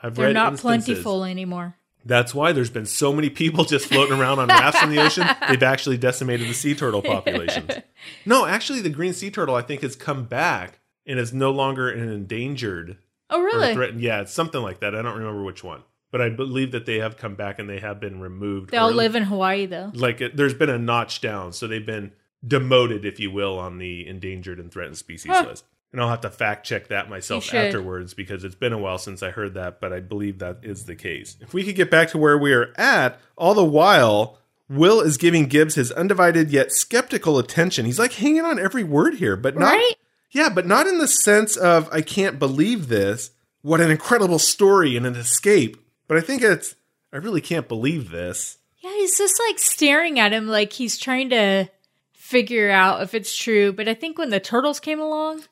I've 0.00 0.14
they're 0.14 0.26
read 0.26 0.34
not 0.34 0.52
instances. 0.52 0.84
plentiful 0.86 1.24
anymore. 1.24 1.76
That's 2.04 2.32
why 2.34 2.52
there's 2.52 2.70
been 2.70 2.86
so 2.86 3.12
many 3.12 3.28
people 3.28 3.64
just 3.64 3.86
floating 3.86 4.18
around 4.18 4.38
on 4.38 4.48
rafts 4.48 4.82
in 4.82 4.90
the 4.90 5.00
ocean. 5.02 5.26
They've 5.48 5.62
actually 5.62 5.96
decimated 5.96 6.48
the 6.48 6.54
sea 6.54 6.74
turtle 6.74 7.02
populations. 7.02 7.70
No, 8.24 8.46
actually, 8.46 8.80
the 8.80 8.90
green 8.90 9.12
sea 9.12 9.30
turtle 9.30 9.56
I 9.56 9.62
think 9.62 9.82
has 9.82 9.96
come 9.96 10.24
back 10.24 10.78
and 11.04 11.18
is 11.18 11.32
no 11.34 11.50
longer 11.50 11.90
an 11.90 12.08
endangered 12.08 12.96
Oh, 13.30 13.42
really? 13.42 13.74
threatened. 13.74 14.00
Yeah, 14.00 14.20
it's 14.22 14.32
something 14.32 14.62
like 14.62 14.80
that. 14.80 14.94
I 14.94 15.02
don't 15.02 15.18
remember 15.18 15.42
which 15.44 15.62
one, 15.62 15.82
but 16.10 16.20
I 16.20 16.28
believe 16.30 16.72
that 16.72 16.86
they 16.86 16.96
have 16.98 17.16
come 17.16 17.34
back 17.34 17.58
and 17.58 17.68
they 17.68 17.78
have 17.80 18.00
been 18.00 18.20
removed. 18.20 18.70
They 18.70 18.76
all 18.78 18.90
live 18.92 19.14
in 19.14 19.24
Hawaii, 19.24 19.66
though. 19.66 19.90
like 19.94 20.20
it, 20.20 20.36
there's 20.36 20.54
been 20.54 20.70
a 20.70 20.78
notch 20.78 21.20
down, 21.20 21.52
so 21.52 21.66
they've 21.66 21.84
been 21.84 22.12
demoted, 22.46 23.04
if 23.04 23.18
you 23.20 23.30
will, 23.30 23.58
on 23.58 23.78
the 23.78 24.06
endangered 24.06 24.58
and 24.58 24.70
threatened 24.72 24.96
species 24.96 25.32
Huh. 25.32 25.44
list. 25.48 25.64
And 25.90 26.02
I'll 26.02 26.08
have 26.10 26.20
to 26.20 26.30
fact 26.30 26.66
check 26.66 26.88
that 26.88 27.08
myself 27.08 27.44
afterwards 27.54 28.12
because 28.12 28.44
it's 28.44 28.54
been 28.54 28.74
a 28.74 28.78
while 28.78 28.98
since 28.98 29.22
I 29.22 29.30
heard 29.30 29.54
that, 29.54 29.80
but 29.80 29.90
I 29.90 30.00
believe 30.00 30.38
that 30.38 30.58
is 30.62 30.84
the 30.84 30.94
case. 30.94 31.36
If 31.40 31.54
we 31.54 31.64
could 31.64 31.76
get 31.76 31.90
back 31.90 32.08
to 32.10 32.18
where 32.18 32.36
we 32.36 32.52
are 32.52 32.74
at, 32.76 33.18
all 33.36 33.54
the 33.54 33.64
while, 33.64 34.38
Will 34.68 35.00
is 35.00 35.16
giving 35.16 35.46
Gibbs 35.46 35.76
his 35.76 35.90
undivided 35.90 36.50
yet 36.50 36.72
skeptical 36.72 37.38
attention. 37.38 37.86
He's 37.86 37.98
like 37.98 38.12
hanging 38.12 38.42
on 38.44 38.58
every 38.58 38.84
word 38.84 39.14
here, 39.14 39.34
but 39.34 39.56
not 39.56 39.72
Right? 39.72 39.94
Yeah, 40.30 40.48
but 40.48 40.66
not 40.66 40.86
in 40.86 40.98
the 40.98 41.08
sense 41.08 41.56
of 41.56 41.88
I 41.92 42.02
can't 42.02 42.38
believe 42.38 42.88
this. 42.88 43.30
What 43.62 43.80
an 43.80 43.90
incredible 43.90 44.38
story 44.38 44.96
and 44.96 45.06
an 45.06 45.16
escape. 45.16 45.76
But 46.06 46.16
I 46.16 46.20
think 46.20 46.42
it's 46.42 46.74
I 47.12 47.16
really 47.16 47.40
can't 47.40 47.68
believe 47.68 48.10
this. 48.10 48.58
Yeah, 48.78 48.92
he's 48.94 49.18
just 49.18 49.40
like 49.46 49.58
staring 49.58 50.18
at 50.18 50.32
him 50.32 50.46
like 50.46 50.72
he's 50.72 50.98
trying 50.98 51.30
to 51.30 51.68
figure 52.12 52.70
out 52.70 53.02
if 53.02 53.14
it's 53.14 53.36
true. 53.36 53.72
But 53.72 53.88
I 53.88 53.94
think 53.94 54.18
when 54.18 54.30
the 54.30 54.40
turtles 54.40 54.80
came 54.80 55.00
along, 55.00 55.42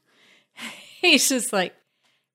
he's 1.00 1.28
just 1.28 1.52
like, 1.52 1.74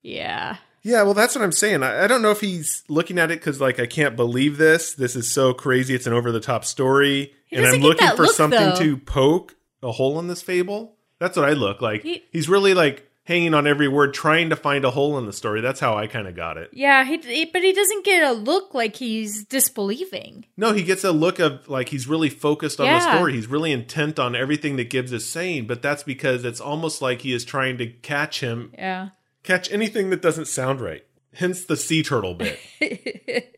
yeah. 0.01 0.57
Yeah, 0.83 1.03
well, 1.03 1.13
that's 1.13 1.35
what 1.35 1.43
I'm 1.43 1.51
saying. 1.51 1.83
I, 1.83 2.05
I 2.05 2.07
don't 2.07 2.23
know 2.23 2.31
if 2.31 2.41
he's 2.41 2.83
looking 2.89 3.19
at 3.19 3.29
it 3.29 3.39
because, 3.39 3.61
like, 3.61 3.79
I 3.79 3.85
can't 3.85 4.15
believe 4.15 4.57
this. 4.57 4.95
This 4.95 5.15
is 5.15 5.31
so 5.31 5.53
crazy. 5.53 5.93
It's 5.93 6.07
an 6.07 6.13
over 6.13 6.31
the 6.31 6.39
top 6.39 6.65
story. 6.65 7.33
He 7.45 7.55
and 7.55 7.67
I'm 7.67 7.81
looking 7.81 8.09
for 8.15 8.23
look, 8.23 8.35
something 8.35 8.59
though. 8.59 8.75
to 8.77 8.97
poke 8.97 9.55
a 9.83 9.91
hole 9.91 10.17
in 10.17 10.27
this 10.27 10.41
fable. 10.41 10.95
That's 11.21 11.37
what 11.37 11.47
I 11.47 11.53
look 11.53 11.81
like. 11.81 12.01
He- 12.03 12.23
he's 12.31 12.49
really 12.49 12.73
like, 12.73 13.07
hanging 13.23 13.53
on 13.53 13.67
every 13.67 13.87
word, 13.87 14.13
trying 14.15 14.49
to 14.49 14.55
find 14.55 14.83
a 14.83 14.89
hole 14.89 15.17
in 15.19 15.27
the 15.27 15.31
story. 15.31 15.61
That's 15.61 15.79
how 15.79 15.95
I 15.95 16.07
kind 16.07 16.27
of 16.27 16.35
got 16.35 16.57
it. 16.57 16.71
Yeah, 16.73 17.05
he, 17.05 17.17
he- 17.19 17.45
but 17.45 17.61
he 17.61 17.71
doesn't 17.71 18.03
get 18.03 18.23
a 18.23 18.31
look 18.33 18.73
like 18.73 18.95
he's 18.95 19.45
disbelieving. 19.45 20.45
No, 20.57 20.73
he 20.73 20.81
gets 20.83 21.03
a 21.03 21.11
look 21.11 21.37
of 21.37 21.69
like 21.69 21.89
he's 21.89 22.07
really 22.07 22.29
focused 22.29 22.79
on 22.81 22.87
the 22.87 22.99
story. 22.99 23.33
He's 23.33 23.45
really 23.45 23.71
intent 23.71 24.17
on 24.17 24.35
everything 24.35 24.75
that 24.77 24.89
Gibbs 24.89 25.13
is 25.13 25.29
saying, 25.29 25.67
but 25.67 25.83
that's 25.83 26.01
because 26.01 26.43
it's 26.43 26.59
almost 26.59 27.01
like 27.01 27.21
he 27.21 27.31
is 27.31 27.45
trying 27.45 27.77
to 27.77 27.87
catch 27.87 28.39
him, 28.39 28.73
Yeah. 28.75 29.09
catch 29.43 29.71
anything 29.71 30.09
that 30.09 30.23
doesn't 30.23 30.47
sound 30.47 30.81
right. 30.81 31.05
Hence 31.35 31.63
the 31.63 31.77
sea 31.77 32.01
turtle 32.03 32.33
bit. 32.33 32.59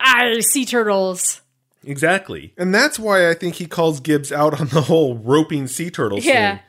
Ah, 0.00 0.22
sea 0.40 0.64
turtles. 0.64 1.42
exactly. 1.84 2.52
And 2.56 2.74
that's 2.74 2.98
why 2.98 3.28
I 3.30 3.34
think 3.34 3.56
he 3.56 3.66
calls 3.66 4.00
Gibbs 4.00 4.32
out 4.32 4.58
on 4.60 4.68
the 4.68 4.80
whole 4.82 5.16
roping 5.18 5.66
sea 5.66 5.90
turtle 5.90 6.18
Yeah. 6.18 6.56
scene. 6.56 6.62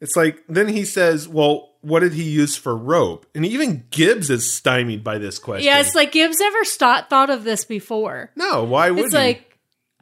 It's 0.00 0.16
like 0.16 0.42
then 0.48 0.68
he 0.68 0.84
says, 0.84 1.28
"Well, 1.28 1.70
what 1.82 2.00
did 2.00 2.14
he 2.14 2.22
use 2.22 2.56
for 2.56 2.74
rope?" 2.76 3.26
And 3.34 3.44
even 3.44 3.84
Gibbs 3.90 4.30
is 4.30 4.50
stymied 4.52 5.04
by 5.04 5.18
this 5.18 5.38
question. 5.38 5.66
Yeah, 5.66 5.80
it's 5.80 5.94
like 5.94 6.12
Gibbs 6.12 6.40
never 6.40 6.64
st- 6.64 7.10
thought 7.10 7.28
of 7.30 7.44
this 7.44 7.64
before. 7.64 8.30
no, 8.36 8.64
why 8.64 8.90
would 8.90 9.04
It's 9.06 9.12
he? 9.14 9.18
like, 9.18 9.58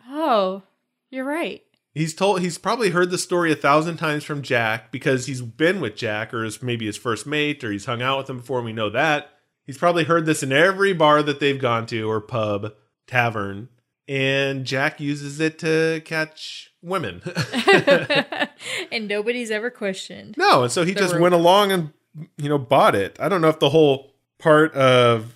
oh, 0.09 0.62
you're 1.11 1.25
right. 1.25 1.62
He's 1.95 2.14
told 2.14 2.40
he's 2.43 2.59
probably 2.59 2.90
heard 2.90 3.11
the 3.11 3.19
story 3.19 3.50
a 3.50 3.57
thousand 3.57 3.97
times 3.97 4.23
from 4.23 4.43
Jack 4.43 4.93
because 4.93 5.26
he's 5.26 5.40
been 5.43 5.81
with 5.81 5.97
Jack 5.97 6.33
or 6.33 6.45
is 6.45 6.62
maybe 6.62 6.87
his 6.87 6.97
first 6.97 7.26
mate 7.26 7.64
or 7.64 7.73
he's 7.73 7.87
hung 7.87 8.02
out 8.02 8.19
with 8.19 8.31
him 8.31 8.37
before 8.38 8.59
and 8.59 8.67
we 8.67 8.73
know 8.73 8.90
that. 8.90 9.31
He's 9.64 9.78
probably 9.78 10.05
heard 10.05 10.25
this 10.25 10.43
in 10.45 10.52
every 10.52 10.93
bar 10.93 11.23
that 11.25 11.40
they've 11.40 11.61
gone 11.61 11.87
to 11.87 12.09
or 12.09 12.21
pub, 12.21 12.73
tavern, 13.09 13.69
and 14.09 14.65
Jack 14.65 15.00
uses 15.00 15.38
it 15.38 15.59
to 15.61 16.00
catch 16.05 16.73
women. 16.83 17.23
and 18.93 19.07
nobody's 19.07 19.50
ever 19.50 19.71
questioned. 19.71 20.37
no, 20.37 20.65
and 20.65 20.73
so 20.73 20.85
he 20.85 20.95
just 20.95 21.19
went 21.19 21.35
along 21.35 21.73
and 21.73 21.93
you 22.37 22.49
know 22.49 22.59
bought 22.59 22.95
it. 22.95 23.17
I 23.21 23.29
don't 23.29 23.41
know 23.41 23.49
if 23.49 23.61
the 23.61 23.71
whole 23.71 24.12
part 24.38 24.75
of 24.75 25.35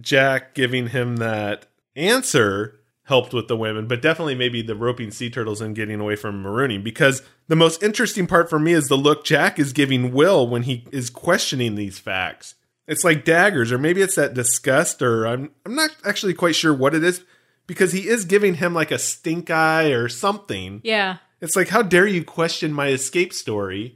Jack 0.00 0.54
giving 0.54 0.88
him 0.88 1.16
that 1.16 1.66
answer 1.96 2.78
helped 3.04 3.34
with 3.34 3.48
the 3.48 3.56
women, 3.56 3.88
but 3.88 4.00
definitely 4.00 4.34
maybe 4.34 4.62
the 4.62 4.76
roping 4.76 5.10
sea 5.10 5.28
turtles 5.28 5.60
and 5.60 5.74
getting 5.74 6.00
away 6.00 6.16
from 6.16 6.42
marooning. 6.42 6.84
Because 6.84 7.22
the 7.48 7.56
most 7.56 7.82
interesting 7.82 8.26
part 8.26 8.48
for 8.48 8.58
me 8.58 8.72
is 8.72 8.88
the 8.88 8.96
look 8.96 9.24
Jack 9.24 9.58
is 9.58 9.72
giving 9.72 10.12
Will 10.12 10.46
when 10.46 10.62
he 10.62 10.86
is 10.92 11.10
questioning 11.10 11.74
these 11.74 11.98
facts. 11.98 12.54
It's 12.86 13.04
like 13.04 13.24
daggers, 13.24 13.72
or 13.72 13.78
maybe 13.78 14.02
it's 14.02 14.16
that 14.16 14.34
disgust, 14.34 15.02
or 15.02 15.26
I'm 15.26 15.50
I'm 15.64 15.74
not 15.74 15.90
actually 16.04 16.34
quite 16.34 16.54
sure 16.54 16.74
what 16.74 16.94
it 16.94 17.04
is, 17.04 17.24
because 17.72 17.92
he 17.92 18.06
is 18.06 18.24
giving 18.26 18.54
him 18.56 18.74
like 18.74 18.90
a 18.90 18.98
stink 18.98 19.50
eye 19.50 19.90
or 19.92 20.08
something. 20.08 20.80
Yeah. 20.84 21.16
It's 21.40 21.56
like, 21.56 21.68
how 21.68 21.80
dare 21.82 22.06
you 22.06 22.22
question 22.22 22.72
my 22.72 22.88
escape 22.88 23.32
story 23.32 23.94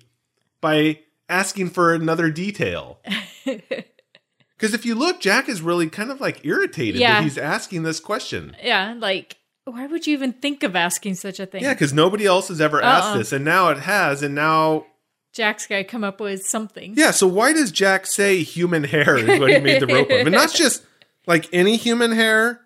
by 0.61 1.01
asking 1.29 1.71
for 1.71 1.93
another 1.95 2.31
detail? 2.31 2.99
Because 4.59 4.73
if 4.73 4.87
you 4.87 4.95
look, 4.95 5.21
Jack 5.21 5.51
is 5.51 5.61
really 5.61 5.87
kind 5.91 6.11
of 6.11 6.19
like 6.19 6.43
irritated 6.47 6.99
Yeah. 6.99 7.17
that 7.17 7.25
he's 7.25 7.37
asking 7.37 7.83
this 7.83 8.01
question. 8.01 8.57
Yeah. 8.63 8.95
Like, 8.99 9.37
why 9.67 9.87
would 9.87 10.07
you 10.07 10.15
even 10.15 10.33
think 10.33 10.63
of 10.63 10.75
asking 10.75 11.17
such 11.17 11.39
a 11.39 11.45
thing? 11.45 11.63
Yeah, 11.63 11.75
because 11.75 11.93
nobody 11.93 12.25
else 12.25 12.49
has 12.49 12.59
ever 12.59 12.81
asked 12.83 13.09
Uh-uh. 13.09 13.19
this, 13.19 13.33
and 13.33 13.45
now 13.45 13.69
it 13.69 13.79
has, 13.81 14.23
and 14.23 14.35
now. 14.35 14.87
Jack's 15.35 15.67
got 15.67 15.77
to 15.77 15.85
come 15.85 16.05
up 16.05 16.23
with 16.23 16.43
something. 16.47 16.95
Yeah, 16.97 17.11
so 17.11 17.27
why 17.27 17.53
does 17.53 17.71
Jack 17.71 18.07
say 18.07 18.43
human 18.43 18.85
hair 18.85 19.19
is 19.19 19.39
what 19.39 19.51
he 19.51 19.59
made 19.59 19.83
the 19.83 19.87
rope 19.89 20.07
of? 20.11 20.21
And 20.21 20.31
not 20.33 20.51
just 20.55 20.83
like 21.27 21.51
any 21.53 21.77
human 21.77 22.13
hair. 22.13 22.63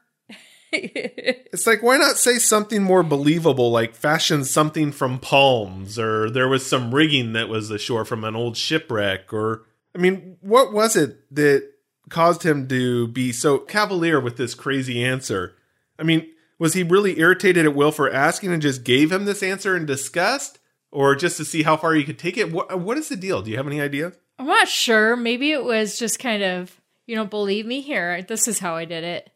It's 1.52 1.66
like, 1.66 1.82
why 1.82 1.96
not 1.96 2.16
say 2.16 2.38
something 2.38 2.82
more 2.82 3.02
believable, 3.02 3.72
like 3.72 3.96
fashion 3.96 4.44
something 4.44 4.92
from 4.92 5.18
palms, 5.18 5.98
or 5.98 6.30
there 6.30 6.48
was 6.48 6.64
some 6.64 6.94
rigging 6.94 7.32
that 7.32 7.48
was 7.48 7.70
ashore 7.70 8.04
from 8.04 8.22
an 8.22 8.36
old 8.36 8.56
shipwreck, 8.56 9.32
or 9.32 9.64
I 9.94 9.98
mean, 9.98 10.36
what 10.40 10.72
was 10.72 10.94
it 10.94 11.34
that 11.34 11.68
caused 12.08 12.44
him 12.44 12.68
to 12.68 13.08
be 13.08 13.32
so 13.32 13.58
cavalier 13.58 14.20
with 14.20 14.36
this 14.36 14.54
crazy 14.54 15.02
answer? 15.02 15.56
I 15.98 16.04
mean, 16.04 16.28
was 16.58 16.74
he 16.74 16.82
really 16.82 17.18
irritated 17.18 17.64
at 17.64 17.74
Will 17.74 17.90
for 17.90 18.12
asking 18.12 18.52
and 18.52 18.62
just 18.62 18.84
gave 18.84 19.10
him 19.10 19.24
this 19.24 19.42
answer 19.42 19.76
in 19.76 19.86
disgust, 19.86 20.60
or 20.92 21.16
just 21.16 21.36
to 21.38 21.44
see 21.44 21.64
how 21.64 21.76
far 21.76 21.94
he 21.94 22.04
could 22.04 22.18
take 22.18 22.36
it? 22.36 22.52
What, 22.52 22.78
what 22.78 22.96
is 22.96 23.08
the 23.08 23.16
deal? 23.16 23.42
Do 23.42 23.50
you 23.50 23.56
have 23.56 23.66
any 23.66 23.80
idea? 23.80 24.12
I'm 24.38 24.46
not 24.46 24.68
sure. 24.68 25.16
Maybe 25.16 25.50
it 25.52 25.64
was 25.64 25.98
just 25.98 26.18
kind 26.18 26.42
of, 26.42 26.79
you 27.10 27.16
don't 27.16 27.28
believe 27.30 27.66
me? 27.66 27.80
Here, 27.80 28.22
this 28.22 28.46
is 28.48 28.58
how 28.60 28.76
I 28.76 28.84
did 28.84 29.02
it. 29.04 29.30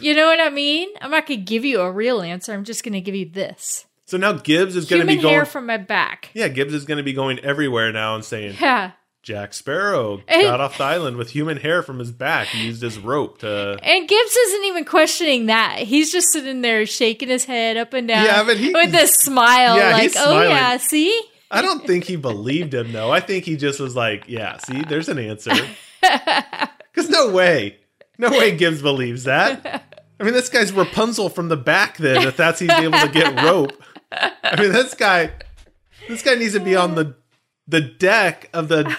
you 0.00 0.14
know 0.14 0.26
what 0.26 0.40
I 0.40 0.50
mean? 0.50 0.88
I'm 1.00 1.10
not 1.10 1.26
going 1.26 1.40
to 1.40 1.44
give 1.44 1.64
you 1.64 1.80
a 1.80 1.90
real 1.90 2.22
answer. 2.22 2.52
I'm 2.54 2.64
just 2.64 2.84
going 2.84 2.92
to 2.94 3.00
give 3.00 3.14
you 3.16 3.28
this. 3.28 3.84
So 4.06 4.16
now 4.16 4.32
Gibbs 4.32 4.76
is 4.76 4.88
going 4.88 5.00
to 5.02 5.06
be 5.06 5.16
going. 5.16 5.34
hair 5.34 5.44
from 5.44 5.66
my 5.66 5.76
back. 5.76 6.30
yeah, 6.32 6.48
Gibbs 6.48 6.72
is 6.72 6.84
going 6.84 6.98
to 6.98 7.02
be 7.04 7.12
going 7.12 7.40
everywhere 7.40 7.92
now 7.92 8.14
and 8.14 8.24
saying, 8.24 8.56
Yeah. 8.60 8.92
Jack 9.24 9.52
Sparrow 9.52 10.22
And- 10.28 10.42
got 10.42 10.60
off 10.60 10.78
the 10.78 10.84
island 10.84 11.16
with 11.18 11.28
human 11.30 11.56
hair 11.58 11.82
from 11.82 11.98
his 11.98 12.10
back. 12.12 12.46
He 12.48 12.64
used 12.66 12.80
his 12.80 12.98
rope 12.98 13.38
to. 13.40 13.76
And 13.82 14.08
Gibbs 14.08 14.36
isn't 14.36 14.64
even 14.66 14.84
questioning 14.86 15.46
that. 15.46 15.78
He's 15.80 16.10
just 16.12 16.28
sitting 16.32 16.62
there 16.62 16.86
shaking 16.86 17.28
his 17.28 17.44
head 17.44 17.76
up 17.76 17.92
and 17.92 18.06
down 18.08 18.24
Yeah, 18.24 18.44
but 18.44 18.56
he- 18.56 18.72
with 18.72 18.94
a 18.94 19.06
smile, 19.08 19.76
Yeah, 19.76 19.90
like, 19.92 20.12
oh, 20.16 20.40
yeah, 20.42 20.76
see? 20.78 21.20
I 21.50 21.60
don't 21.62 21.86
think 21.86 22.04
he 22.04 22.16
believed 22.16 22.72
him 22.74 22.92
though. 22.92 23.10
I 23.10 23.20
think 23.20 23.44
he 23.44 23.56
just 23.56 23.80
was 23.80 23.96
like, 23.96 24.24
"Yeah, 24.28 24.58
see, 24.58 24.82
there's 24.82 25.08
an 25.08 25.18
answer." 25.18 25.52
No 27.26 27.32
way, 27.32 27.78
no 28.16 28.30
way 28.30 28.56
Gibbs 28.56 28.82
believes 28.82 29.24
that. 29.24 29.84
I 30.20 30.24
mean, 30.24 30.34
this 30.34 30.48
guy's 30.48 30.72
Rapunzel 30.72 31.28
from 31.28 31.48
the 31.48 31.56
back. 31.56 31.96
Then, 31.96 32.26
if 32.26 32.36
that's 32.36 32.60
he's 32.60 32.70
able 32.70 32.98
to 32.98 33.08
get 33.08 33.42
rope. 33.42 33.72
I 34.10 34.60
mean, 34.60 34.72
this 34.72 34.94
guy, 34.94 35.32
this 36.08 36.22
guy 36.22 36.34
needs 36.34 36.54
to 36.54 36.60
be 36.60 36.76
on 36.76 36.94
the 36.94 37.14
the 37.66 37.80
deck 37.80 38.48
of 38.52 38.68
the 38.68 38.96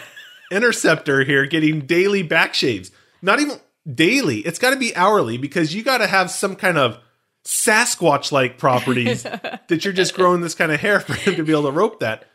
interceptor 0.52 1.24
here, 1.24 1.46
getting 1.46 1.82
daily 1.82 2.24
back 2.24 2.54
shaves. 2.54 2.92
Not 3.22 3.40
even 3.40 3.60
daily. 3.92 4.40
It's 4.40 4.60
got 4.60 4.72
to 4.72 4.78
be 4.78 4.96
hourly 4.96 5.38
because 5.38 5.74
you 5.74 5.84
got 5.84 5.98
to 5.98 6.08
have 6.08 6.32
some 6.32 6.56
kind 6.56 6.78
of 6.78 7.00
Sasquatch 7.46 8.32
like 8.32 8.58
properties 8.58 9.24
that 9.24 9.84
you're 9.84 9.94
just 9.94 10.14
growing 10.14 10.42
this 10.42 10.56
kind 10.56 10.72
of 10.72 10.80
hair 10.80 11.00
for 11.00 11.14
him 11.14 11.36
to 11.36 11.44
be 11.44 11.52
able 11.52 11.64
to 11.64 11.72
rope 11.72 12.00
that. 12.00 12.26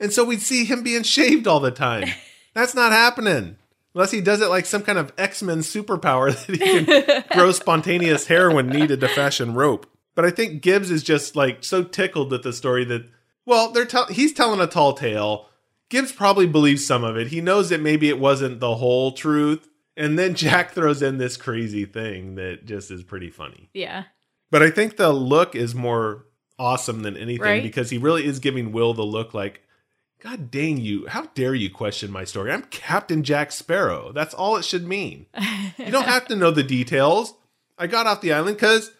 And 0.00 0.12
so 0.12 0.24
we'd 0.24 0.42
see 0.42 0.64
him 0.64 0.82
being 0.82 1.02
shaved 1.02 1.46
all 1.46 1.60
the 1.60 1.70
time. 1.70 2.08
That's 2.54 2.74
not 2.74 2.90
happening. 2.90 3.58
Unless 3.94 4.12
he 4.12 4.20
does 4.20 4.40
it 4.40 4.48
like 4.48 4.66
some 4.66 4.82
kind 4.82 4.98
of 4.98 5.12
X 5.18 5.42
Men 5.42 5.58
superpower 5.60 6.30
that 6.46 6.56
he 6.56 6.84
can 6.84 7.24
grow 7.32 7.52
spontaneous 7.52 8.26
hair 8.26 8.50
when 8.50 8.68
needed 8.68 9.00
to 9.00 9.08
fashion 9.08 9.54
rope. 9.54 9.86
But 10.14 10.24
I 10.24 10.30
think 10.30 10.62
Gibbs 10.62 10.90
is 10.90 11.02
just 11.02 11.34
like 11.36 11.64
so 11.64 11.82
tickled 11.84 12.30
with 12.30 12.42
the 12.42 12.52
story 12.52 12.84
that, 12.84 13.08
well, 13.46 13.70
they're 13.72 13.84
tell- 13.86 14.06
he's 14.06 14.32
telling 14.32 14.60
a 14.60 14.66
tall 14.66 14.92
tale. 14.94 15.46
Gibbs 15.88 16.12
probably 16.12 16.46
believes 16.46 16.86
some 16.86 17.02
of 17.02 17.16
it. 17.16 17.28
He 17.28 17.40
knows 17.40 17.68
that 17.70 17.80
maybe 17.80 18.08
it 18.08 18.18
wasn't 18.20 18.60
the 18.60 18.76
whole 18.76 19.12
truth. 19.12 19.68
And 19.96 20.18
then 20.18 20.34
Jack 20.34 20.70
throws 20.74 21.02
in 21.02 21.18
this 21.18 21.36
crazy 21.36 21.84
thing 21.84 22.36
that 22.36 22.64
just 22.64 22.90
is 22.92 23.02
pretty 23.02 23.30
funny. 23.30 23.70
Yeah. 23.74 24.04
But 24.52 24.62
I 24.62 24.70
think 24.70 24.96
the 24.96 25.12
look 25.12 25.54
is 25.56 25.74
more 25.74 26.26
awesome 26.58 27.00
than 27.02 27.16
anything 27.16 27.42
Right. 27.42 27.62
because 27.62 27.90
he 27.90 27.98
really 27.98 28.24
is 28.26 28.38
giving 28.38 28.70
Will 28.72 28.94
the 28.94 29.02
look 29.02 29.32
like, 29.34 29.62
God 30.20 30.50
dang 30.50 30.76
you, 30.76 31.06
how 31.06 31.28
dare 31.34 31.54
you 31.54 31.70
question 31.70 32.10
my 32.10 32.24
story? 32.24 32.52
I'm 32.52 32.64
Captain 32.64 33.22
Jack 33.22 33.50
Sparrow. 33.52 34.12
That's 34.12 34.34
all 34.34 34.56
it 34.56 34.66
should 34.66 34.86
mean. 34.86 35.24
you 35.78 35.90
don't 35.90 36.04
have 36.04 36.26
to 36.28 36.36
know 36.36 36.50
the 36.50 36.62
details. 36.62 37.32
I 37.78 37.86
got 37.86 38.06
off 38.06 38.20
the 38.20 38.34
island 38.34 38.56
because 38.56 38.90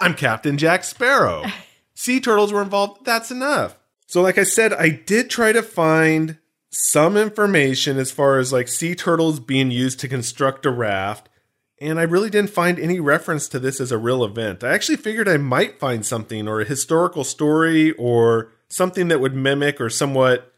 I'm 0.00 0.14
Captain 0.14 0.56
Jack 0.56 0.84
Sparrow. 0.84 1.44
Sea 1.94 2.20
turtles 2.20 2.52
were 2.52 2.62
involved. 2.62 3.04
That's 3.04 3.32
enough. 3.32 3.76
So, 4.06 4.22
like 4.22 4.38
I 4.38 4.44
said, 4.44 4.72
I 4.72 4.90
did 4.90 5.30
try 5.30 5.50
to 5.50 5.64
find 5.64 6.38
some 6.70 7.16
information 7.16 7.98
as 7.98 8.12
far 8.12 8.38
as 8.38 8.52
like 8.52 8.68
sea 8.68 8.94
turtles 8.94 9.40
being 9.40 9.72
used 9.72 9.98
to 10.00 10.08
construct 10.08 10.64
a 10.64 10.70
raft. 10.70 11.28
And 11.80 11.98
I 11.98 12.04
really 12.04 12.30
didn't 12.30 12.50
find 12.50 12.78
any 12.78 13.00
reference 13.00 13.48
to 13.48 13.58
this 13.58 13.80
as 13.80 13.90
a 13.90 13.98
real 13.98 14.22
event. 14.22 14.62
I 14.62 14.74
actually 14.74 14.98
figured 14.98 15.28
I 15.28 15.38
might 15.38 15.80
find 15.80 16.06
something 16.06 16.46
or 16.46 16.60
a 16.60 16.64
historical 16.64 17.24
story 17.24 17.90
or 17.94 18.52
something 18.68 19.08
that 19.08 19.20
would 19.20 19.34
mimic 19.34 19.80
or 19.80 19.90
somewhat 19.90 20.54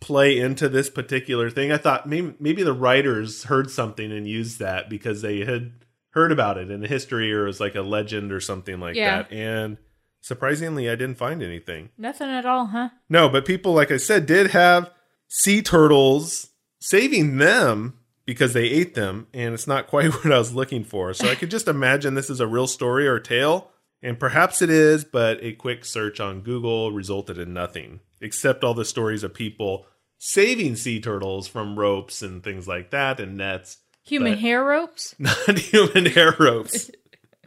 play 0.00 0.38
into 0.38 0.68
this 0.68 0.90
particular 0.90 1.50
thing. 1.50 1.72
I 1.72 1.76
thought 1.78 2.08
maybe 2.08 2.34
maybe 2.38 2.62
the 2.62 2.72
writers 2.72 3.44
heard 3.44 3.70
something 3.70 4.10
and 4.12 4.26
used 4.26 4.58
that 4.58 4.88
because 4.90 5.22
they 5.22 5.40
had 5.44 5.72
heard 6.10 6.30
about 6.32 6.58
it 6.58 6.70
in 6.70 6.80
the 6.80 6.88
history 6.88 7.32
or 7.32 7.44
it 7.44 7.46
was 7.46 7.60
like 7.60 7.74
a 7.74 7.82
legend 7.82 8.32
or 8.32 8.40
something 8.40 8.78
like 8.80 8.96
Yeah. 8.96 9.22
that. 9.22 9.32
And 9.32 9.78
surprisingly, 10.20 10.88
I 10.90 10.94
didn't 10.94 11.16
find 11.18 11.42
anything. 11.42 11.88
Nothing 11.96 12.28
at 12.28 12.44
all, 12.46 12.66
huh? 12.66 12.90
No, 13.08 13.28
but 13.28 13.44
people, 13.46 13.72
like 13.72 13.90
I 13.90 13.96
said, 13.96 14.26
did 14.26 14.50
have 14.50 14.90
sea 15.28 15.62
turtles 15.62 16.50
saving 16.80 17.38
them 17.38 17.98
because 18.26 18.52
they 18.52 18.64
ate 18.66 18.94
them, 18.94 19.26
and 19.34 19.52
it's 19.54 19.66
not 19.66 19.86
quite 19.88 20.12
what 20.12 20.32
I 20.32 20.38
was 20.38 20.54
looking 20.54 20.84
for. 20.84 21.12
So 21.14 21.28
I 21.28 21.34
could 21.34 21.50
just 21.50 21.66
imagine 21.68 22.14
this 22.14 22.30
is 22.30 22.40
a 22.40 22.46
real 22.46 22.66
story 22.66 23.08
or 23.08 23.18
tale, 23.18 23.70
and 24.02 24.18
perhaps 24.18 24.60
it 24.62 24.70
is, 24.70 25.04
but 25.04 25.42
a 25.42 25.52
quick 25.52 25.84
search 25.84 26.20
on 26.20 26.40
Google 26.42 26.92
resulted 26.92 27.38
in 27.38 27.52
nothing, 27.52 28.00
except 28.22 28.64
all 28.64 28.74
the 28.74 28.84
stories 28.84 29.22
of 29.22 29.34
people 29.34 29.86
saving 30.18 30.76
sea 30.76 31.00
turtles 31.00 31.48
from 31.48 31.78
ropes 31.78 32.22
and 32.22 32.42
things 32.42 32.66
like 32.66 32.90
that 32.90 33.20
and 33.20 33.36
nets. 33.36 33.78
Human 34.04 34.38
hair 34.38 34.64
ropes? 34.64 35.14
Not 35.18 35.58
human 35.58 36.06
hair 36.06 36.34
ropes. 36.38 36.90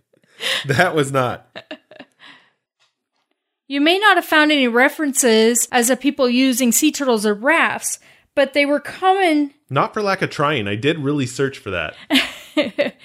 that 0.68 0.96
was 0.96 1.12
not. 1.12 1.48
You 3.68 3.82
may 3.82 3.98
not 3.98 4.18
have 4.18 4.26
found 4.26 4.52
any 4.52 4.68
references 4.68 5.68
as 5.72 5.90
of 5.90 6.00
people 6.00 6.30
using 6.30 6.72
sea 6.72 6.92
turtles 6.92 7.26
or 7.26 7.34
rafts, 7.34 8.00
but 8.36 8.54
they 8.54 8.66
were 8.66 8.80
common. 8.80 9.54
Not 9.70 9.94
for 9.94 10.02
lack 10.02 10.22
of 10.22 10.30
trying. 10.30 10.68
I 10.68 10.76
did 10.76 11.00
really 11.00 11.26
search 11.26 11.58
for 11.58 11.72
that. 11.72 11.96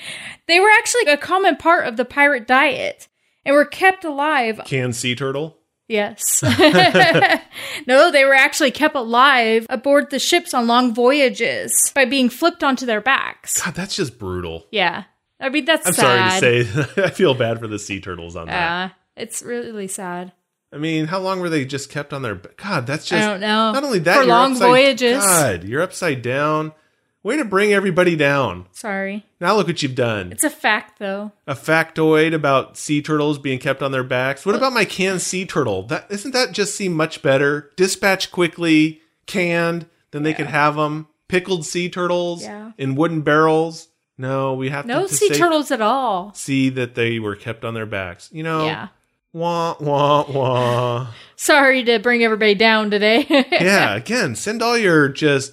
They 0.51 0.59
were 0.59 0.71
actually 0.81 1.05
a 1.05 1.17
common 1.17 1.55
part 1.55 1.87
of 1.87 1.97
the 1.97 2.05
pirate 2.05 2.49
diet 2.49 3.07
and 3.45 3.55
were 3.55 3.65
kept 3.65 4.05
alive. 4.05 4.61
Canned 4.65 4.97
sea 4.97 5.15
turtle? 5.15 5.59
Yes. 5.91 6.43
no, 7.87 8.11
they 8.13 8.25
were 8.25 8.35
actually 8.35 8.71
kept 8.71 8.95
alive 8.95 9.67
aboard 9.69 10.11
the 10.11 10.19
ships 10.21 10.55
on 10.55 10.67
long 10.67 10.95
voyages 10.95 11.93
by 11.95 12.05
being 12.05 12.29
flipped 12.29 12.63
onto 12.63 12.87
their 12.87 13.01
backs. 13.01 13.61
God, 13.61 13.75
that's 13.75 13.97
just 13.97 14.19
brutal. 14.19 14.67
Yeah. 14.71 15.05
I 15.41 15.49
mean, 15.49 15.65
that's 15.65 15.87
I'm 15.87 15.93
sad. 15.95 16.41
sorry 16.41 16.65
to 16.65 16.75
say, 16.85 17.03
I 17.05 17.11
feel 17.11 17.35
bad 17.35 17.59
for 17.59 17.67
the 17.67 17.79
sea 17.79 18.01
turtles 18.01 18.37
on 18.37 18.47
that. 18.47 18.53
Yeah. 18.53 18.91
It's 19.23 19.43
really 19.43 19.89
sad. 19.89 20.33
I 20.73 20.77
mean, 20.79 21.07
how 21.07 21.19
long 21.19 21.41
were 21.41 21.49
they 21.49 21.65
just 21.65 21.91
kept 21.91 22.13
on 22.13 22.23
their? 22.23 22.37
God, 22.37 22.87
that's 22.87 23.09
just. 23.09 23.21
I 23.21 23.29
don't 23.29 23.41
know. 23.41 23.73
Not 23.73 23.83
only 23.83 23.99
that, 24.01 24.15
For 24.15 24.21
you're 24.21 24.29
long 24.29 24.53
upside- 24.53 24.69
voyages. 24.69 25.25
God, 25.25 25.65
you're 25.65 25.83
upside 25.83 26.23
down. 26.23 26.73
Way 27.23 27.37
to 27.37 27.45
bring 27.45 27.73
everybody 27.75 28.17
down. 28.17 28.67
Sorry. 28.73 29.27
Now 29.41 29.55
look 29.55 29.67
what 29.67 29.83
you've 29.83 29.95
done. 29.95 30.33
It's 30.33 30.45
a 30.45 30.49
fact, 30.51 30.99
though. 30.99 31.33
A 31.47 31.55
factoid 31.55 32.33
about 32.35 32.79
sea 32.79 33.03
turtles 33.03 33.39
being 33.39 33.59
kept 33.59 33.83
on 33.83 33.93
their 33.93 34.03
backs. 34.05 34.47
What 34.47 34.55
about 34.55 34.73
my 34.73 34.87
canned 34.87 35.21
sea 35.21 35.45
turtle? 35.45 35.83
That 35.83 36.07
isn't 36.09 36.31
that 36.33 36.53
just 36.53 36.75
seem 36.75 36.95
much 36.95 37.21
better? 37.21 37.71
Dispatch 37.77 38.31
quickly, 38.33 39.03
canned, 39.27 39.85
then 40.13 40.23
they 40.23 40.33
could 40.33 40.47
have 40.47 40.77
them. 40.77 41.09
Pickled 41.29 41.67
sea 41.67 41.89
turtles 41.91 42.43
Yeah. 42.43 42.73
in 42.79 42.95
wooden 42.95 43.21
barrels. 43.21 43.89
No, 44.17 44.55
we 44.55 44.71
have 44.71 44.87
No 44.87 45.03
to, 45.03 45.09
to 45.09 45.15
sea 45.15 45.29
turtles 45.31 45.71
at 45.71 45.81
all. 45.81 46.33
see 46.35 46.71
that 46.71 46.95
they 46.95 47.19
were 47.19 47.37
kept 47.37 47.65
on 47.65 47.75
their 47.75 47.87
backs. 47.87 48.29
You 48.33 48.43
know, 48.43 48.65
Yeah. 48.65 48.89
wah 49.35 49.77
wah 49.79 50.25
wah. 50.31 51.07
Sorry 51.37 51.85
to 51.85 51.99
bring 51.99 52.25
everybody 52.25 52.55
down 52.55 52.91
today. 52.91 53.27
yeah, 53.53 53.95
again, 53.95 54.35
send 54.37 54.63
all 54.63 54.77
your 54.77 55.09
just 55.09 55.53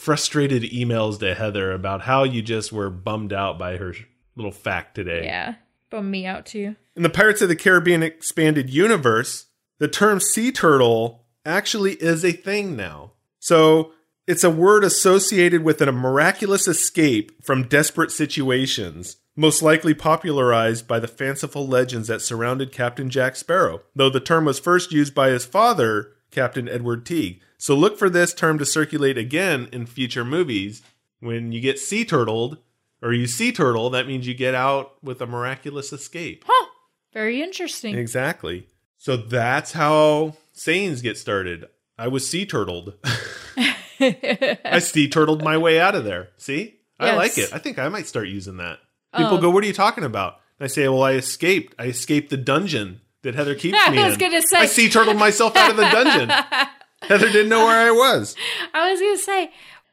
frustrated 0.00 0.62
emails 0.62 1.18
to 1.20 1.34
Heather 1.34 1.72
about 1.72 2.00
how 2.02 2.24
you 2.24 2.40
just 2.42 2.72
were 2.72 2.90
bummed 2.90 3.32
out 3.32 3.58
by 3.58 3.76
her 3.76 3.94
little 4.34 4.52
fact 4.52 4.94
today. 4.94 5.24
yeah. 5.24 5.54
Bum 5.90 6.10
me 6.10 6.24
out 6.24 6.46
too. 6.46 6.76
In 6.94 7.02
the 7.02 7.10
Pirates 7.10 7.42
of 7.42 7.48
the 7.48 7.56
Caribbean 7.56 8.02
expanded 8.02 8.70
universe, 8.70 9.46
the 9.78 9.88
term 9.88 10.20
sea 10.20 10.52
turtle 10.52 11.24
actually 11.44 11.94
is 11.94 12.24
a 12.24 12.32
thing 12.32 12.76
now. 12.76 13.12
So 13.40 13.92
it's 14.26 14.44
a 14.44 14.50
word 14.50 14.84
associated 14.84 15.64
with 15.64 15.80
a 15.80 15.90
miraculous 15.90 16.68
escape 16.68 17.44
from 17.44 17.66
desperate 17.66 18.12
situations, 18.12 19.16
most 19.34 19.62
likely 19.62 19.94
popularized 19.94 20.86
by 20.86 21.00
the 21.00 21.08
fanciful 21.08 21.66
legends 21.66 22.06
that 22.06 22.22
surrounded 22.22 22.70
Captain 22.70 23.10
Jack 23.10 23.34
Sparrow, 23.34 23.82
though 23.96 24.10
the 24.10 24.20
term 24.20 24.44
was 24.44 24.60
first 24.60 24.92
used 24.92 25.14
by 25.14 25.30
his 25.30 25.44
father, 25.44 26.12
Captain 26.30 26.68
Edward 26.68 27.04
Teague. 27.06 27.40
So 27.58 27.74
look 27.74 27.98
for 27.98 28.08
this 28.08 28.32
term 28.32 28.58
to 28.58 28.64
circulate 28.66 29.18
again 29.18 29.68
in 29.72 29.86
future 29.86 30.24
movies. 30.24 30.82
When 31.20 31.52
you 31.52 31.60
get 31.60 31.78
sea 31.78 32.04
turtled, 32.04 32.58
or 33.02 33.12
you 33.12 33.26
sea 33.26 33.52
turtle, 33.52 33.90
that 33.90 34.06
means 34.06 34.26
you 34.26 34.34
get 34.34 34.54
out 34.54 35.02
with 35.02 35.20
a 35.20 35.26
miraculous 35.26 35.92
escape. 35.92 36.44
Huh. 36.46 36.66
Very 37.12 37.42
interesting. 37.42 37.96
Exactly. 37.98 38.66
So 38.96 39.16
that's 39.16 39.72
how 39.72 40.36
sayings 40.52 41.02
get 41.02 41.18
started. 41.18 41.66
I 41.98 42.08
was 42.08 42.26
sea 42.28 42.46
turtled. 42.46 42.94
I 44.00 44.78
sea 44.80 45.08
turtled 45.08 45.42
my 45.42 45.56
way 45.58 45.78
out 45.80 45.94
of 45.94 46.04
there. 46.04 46.28
See? 46.36 46.76
I 46.98 47.06
Yes. 47.08 47.16
like 47.16 47.38
it. 47.38 47.52
I 47.54 47.58
think 47.58 47.78
I 47.78 47.88
might 47.88 48.06
start 48.06 48.28
using 48.28 48.56
that. 48.58 48.78
People 49.16 49.34
Oh. 49.38 49.40
go, 49.40 49.50
What 49.50 49.64
are 49.64 49.66
you 49.66 49.72
talking 49.72 50.04
about? 50.04 50.40
And 50.58 50.64
I 50.64 50.68
say, 50.68 50.86
Well, 50.88 51.02
I 51.02 51.12
escaped. 51.14 51.74
I 51.78 51.86
escaped 51.86 52.30
the 52.30 52.36
dungeon 52.36 53.00
that 53.22 53.34
Heather 53.34 53.54
keeps 53.54 53.72
me. 53.90 53.98
I 53.98 54.04
was 54.06 54.14
in. 54.14 54.20
gonna 54.20 54.42
say- 54.42 54.58
I 54.58 54.66
sea 54.66 54.88
turtled 54.88 55.16
myself 55.16 55.56
out 55.56 55.70
of 55.70 55.76
the 55.76 55.82
dungeon. 55.82 56.30
Heather 57.02 57.26
didn't 57.30 57.48
know 57.48 57.64
where 57.64 57.78
I 57.88 57.90
was. 57.90 58.36
I 58.74 58.90
was 58.90 59.00
going 59.00 59.16
to 59.16 59.22
say, 59.22 59.50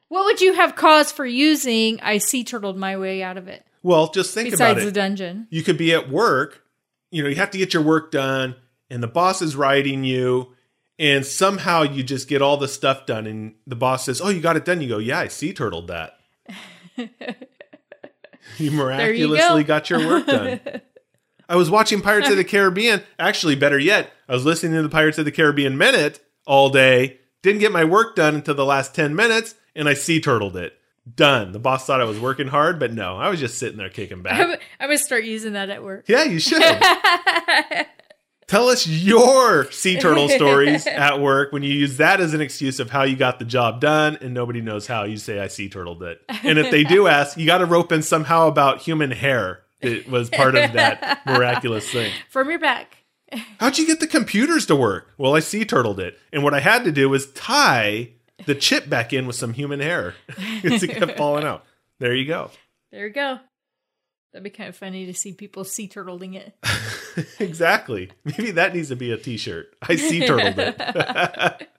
what 0.10 0.26
would 0.26 0.42
you 0.42 0.54
have 0.54 0.76
cause 0.76 1.10
for 1.12 1.26
using 1.26 2.00
I 2.02 2.18
sea 2.18 2.44
turtled 2.44 2.78
my 2.78 2.98
way 2.98 3.24
out 3.24 3.38
of 3.38 3.48
it 3.48 3.66
Well, 3.82 4.10
just 4.10 4.34
think 4.34 4.50
about 4.50 4.58
besides 4.76 4.82
it. 4.82 4.86
the 4.86 4.92
dungeon? 4.92 5.48
you 5.50 5.64
could 5.64 5.78
be 5.78 5.94
at 5.94 6.10
work, 6.10 6.64
you 7.12 7.24
know, 7.24 7.30
you 7.30 7.36
have 7.36 7.52
to 7.52 7.58
get 7.58 7.74
your 7.74 7.84
work 7.84 8.12
done, 8.12 8.56
and 8.90 9.02
the 9.02 9.08
boss 9.08 9.42
is 9.42 9.56
writing 9.56 10.04
you, 10.04 10.54
and 11.00 11.26
somehow 11.26 11.84
you 11.84 12.04
just 12.04 12.28
get 12.28 12.42
all 12.42 12.58
the 12.58 12.68
stuff 12.68 13.06
done, 13.06 13.26
and 13.26 13.56
the 13.66 13.76
boss 13.78 14.04
says, 14.06 14.20
Oh, 14.22 14.28
you 14.30 14.42
got 14.42 14.58
it 14.58 14.66
done. 14.66 14.82
You 14.82 14.90
go, 14.90 14.98
Yeah, 14.98 15.20
I 15.20 15.28
sea 15.30 15.54
turtled 15.54 15.88
that. 15.88 16.18
you 18.58 18.72
miraculously 18.72 19.63
go. 19.63 19.68
got 19.68 19.90
your 19.90 20.06
work 20.08 20.26
done. 20.26 20.60
I 21.50 21.56
was 21.56 21.70
watching 21.70 22.02
Pirates 22.02 22.30
of 22.30 22.38
the 22.38 22.44
Caribbean. 22.46 23.04
Actually, 23.20 23.56
better 23.56 23.80
yet, 23.80 24.12
I 24.28 24.34
was 24.34 24.46
listening 24.46 24.74
to 24.74 24.84
the 24.84 24.90
Pirates 24.90 25.18
of 25.18 25.26
the 25.26 25.32
Caribbean 25.32 25.78
Minute 25.78 26.20
all 26.46 26.70
day. 26.70 27.20
Didn't 27.42 27.60
get 27.60 27.72
my 27.72 27.84
work 27.84 28.16
done 28.16 28.36
until 28.36 28.56
the 28.56 28.66
last 28.66 28.96
10 28.96 29.16
minutes, 29.16 29.56
and 29.76 29.88
I 29.88 29.94
sea 29.94 30.20
turtled 30.20 30.58
it. 30.58 30.74
Done. 31.16 31.54
The 31.54 31.60
boss 31.60 31.86
thought 31.86 32.02
I 32.02 32.06
was 32.06 32.20
working 32.20 32.48
hard, 32.48 32.80
but 32.80 32.92
no, 32.92 33.16
I 33.16 33.30
was 33.30 33.40
just 33.40 33.58
sitting 33.58 33.78
there 33.78 33.90
kicking 33.90 34.24
back. 34.24 34.40
I'm, 34.40 34.58
I'm 34.80 34.88
going 34.90 34.98
to 34.98 35.04
start 35.04 35.24
using 35.24 35.54
that 35.54 35.70
at 35.70 35.84
work. 35.84 36.06
Yeah, 36.10 36.24
you 36.24 36.40
should. 36.40 36.62
Tell 38.48 38.70
us 38.70 38.88
your 38.88 39.70
sea 39.72 40.00
turtle 40.00 40.30
stories 40.30 40.88
at 40.88 41.20
work 41.20 41.52
when 41.52 41.64
you 41.64 41.72
use 41.74 41.98
that 41.98 42.22
as 42.22 42.34
an 42.34 42.40
excuse 42.40 42.80
of 42.80 42.90
how 42.90 43.04
you 43.04 43.18
got 43.18 43.40
the 43.40 43.46
job 43.46 43.82
done 43.82 44.18
and 44.22 44.34
nobody 44.34 44.62
knows 44.62 44.88
how. 44.88 45.04
You 45.04 45.18
say, 45.18 45.40
I 45.40 45.48
sea 45.48 45.68
turtled 45.68 46.02
it. 46.04 46.22
And 46.44 46.58
if 46.58 46.72
they 46.72 46.86
do 46.86 47.08
ask, 47.08 47.38
you 47.38 47.46
got 47.46 47.58
to 47.58 47.66
rope 47.66 47.92
in 47.92 48.02
somehow 48.02 48.48
about 48.48 48.82
human 48.82 49.12
hair 49.12 49.64
that 49.82 50.10
was 50.10 50.30
part 50.30 50.56
of 50.56 50.74
that 50.74 51.22
miraculous 51.26 51.90
thing. 51.90 52.12
From 52.30 52.50
your 52.50 52.60
back. 52.60 52.98
How'd 53.60 53.78
you 53.78 53.86
get 53.86 54.00
the 54.00 54.08
computers 54.08 54.66
to 54.68 54.76
work? 54.76 55.13
Well, 55.18 55.36
I 55.36 55.42
sea 55.42 55.66
turtled 55.66 56.00
it. 56.00 56.18
And 56.32 56.44
what 56.44 56.54
I 56.54 56.60
had 56.60 56.86
to 56.86 56.92
do 56.92 57.10
was 57.10 57.32
tie 57.34 58.12
the 58.46 58.56
chip 58.56 58.90
back 58.90 59.12
in 59.12 59.28
with 59.28 59.36
some 59.36 59.54
human 59.54 59.80
hair 59.80 60.16
because 60.62 60.84
it 60.84 60.90
kept 60.90 61.18
falling 61.18 61.44
out. 61.44 61.66
There 62.00 62.16
you 62.16 62.26
go. 62.26 62.52
There 62.92 63.08
you 63.08 63.13
go. 63.13 63.40
That'd 64.32 64.44
be 64.44 64.50
kind 64.50 64.70
of 64.70 64.76
funny 64.76 65.06
to 65.08 65.13
see 65.13 65.34
people 65.34 65.63
sea 65.63 65.88
turtling 65.88 66.36
it. 66.36 66.54
exactly. 67.40 68.12
Maybe 68.24 68.52
that 68.52 68.76
needs 68.76 68.90
to 68.90 68.96
be 68.96 69.12
a 69.12 69.18
t-shirt. 69.18 69.76
I 69.82 69.96
sea 69.96 70.26
turtled 70.26 70.56
it. 70.58 71.70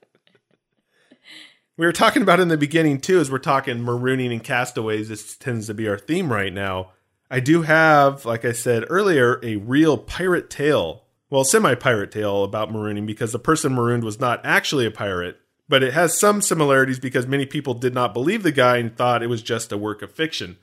we 1.77 1.85
were 1.85 1.93
talking 1.93 2.21
about 2.21 2.39
in 2.39 2.49
the 2.49 2.57
beginning 2.57 2.99
too, 2.99 3.19
as 3.19 3.31
we're 3.31 3.37
talking 3.39 3.77
marooning 3.77 4.31
and 4.31 4.43
castaways. 4.43 5.09
This 5.09 5.37
tends 5.37 5.67
to 5.67 5.73
be 5.73 5.87
our 5.87 5.97
theme 5.97 6.31
right 6.31 6.53
now. 6.53 6.91
I 7.29 7.39
do 7.39 7.61
have, 7.61 8.25
like 8.25 8.43
I 8.43 8.51
said 8.51 8.85
earlier, 8.89 9.39
a 9.43 9.57
real 9.57 9.97
pirate 9.97 10.49
tale. 10.49 11.03
Well, 11.29 11.43
semi-pirate 11.43 12.11
tale 12.11 12.43
about 12.43 12.71
marooning 12.71 13.05
because 13.05 13.31
the 13.31 13.39
person 13.39 13.73
marooned 13.73 14.03
was 14.03 14.19
not 14.19 14.41
actually 14.43 14.87
a 14.87 14.91
pirate, 14.91 15.37
but 15.67 15.83
it 15.83 15.93
has 15.93 16.17
some 16.17 16.41
similarities 16.41 16.99
because 16.99 17.27
many 17.27 17.45
people 17.45 17.75
did 17.75 17.93
not 17.93 18.15
believe 18.15 18.41
the 18.41 18.51
guy 18.51 18.77
and 18.77 18.95
thought 18.95 19.21
it 19.21 19.27
was 19.27 19.43
just 19.43 19.71
a 19.71 19.77
work 19.77 20.01
of 20.01 20.11
fiction 20.11 20.57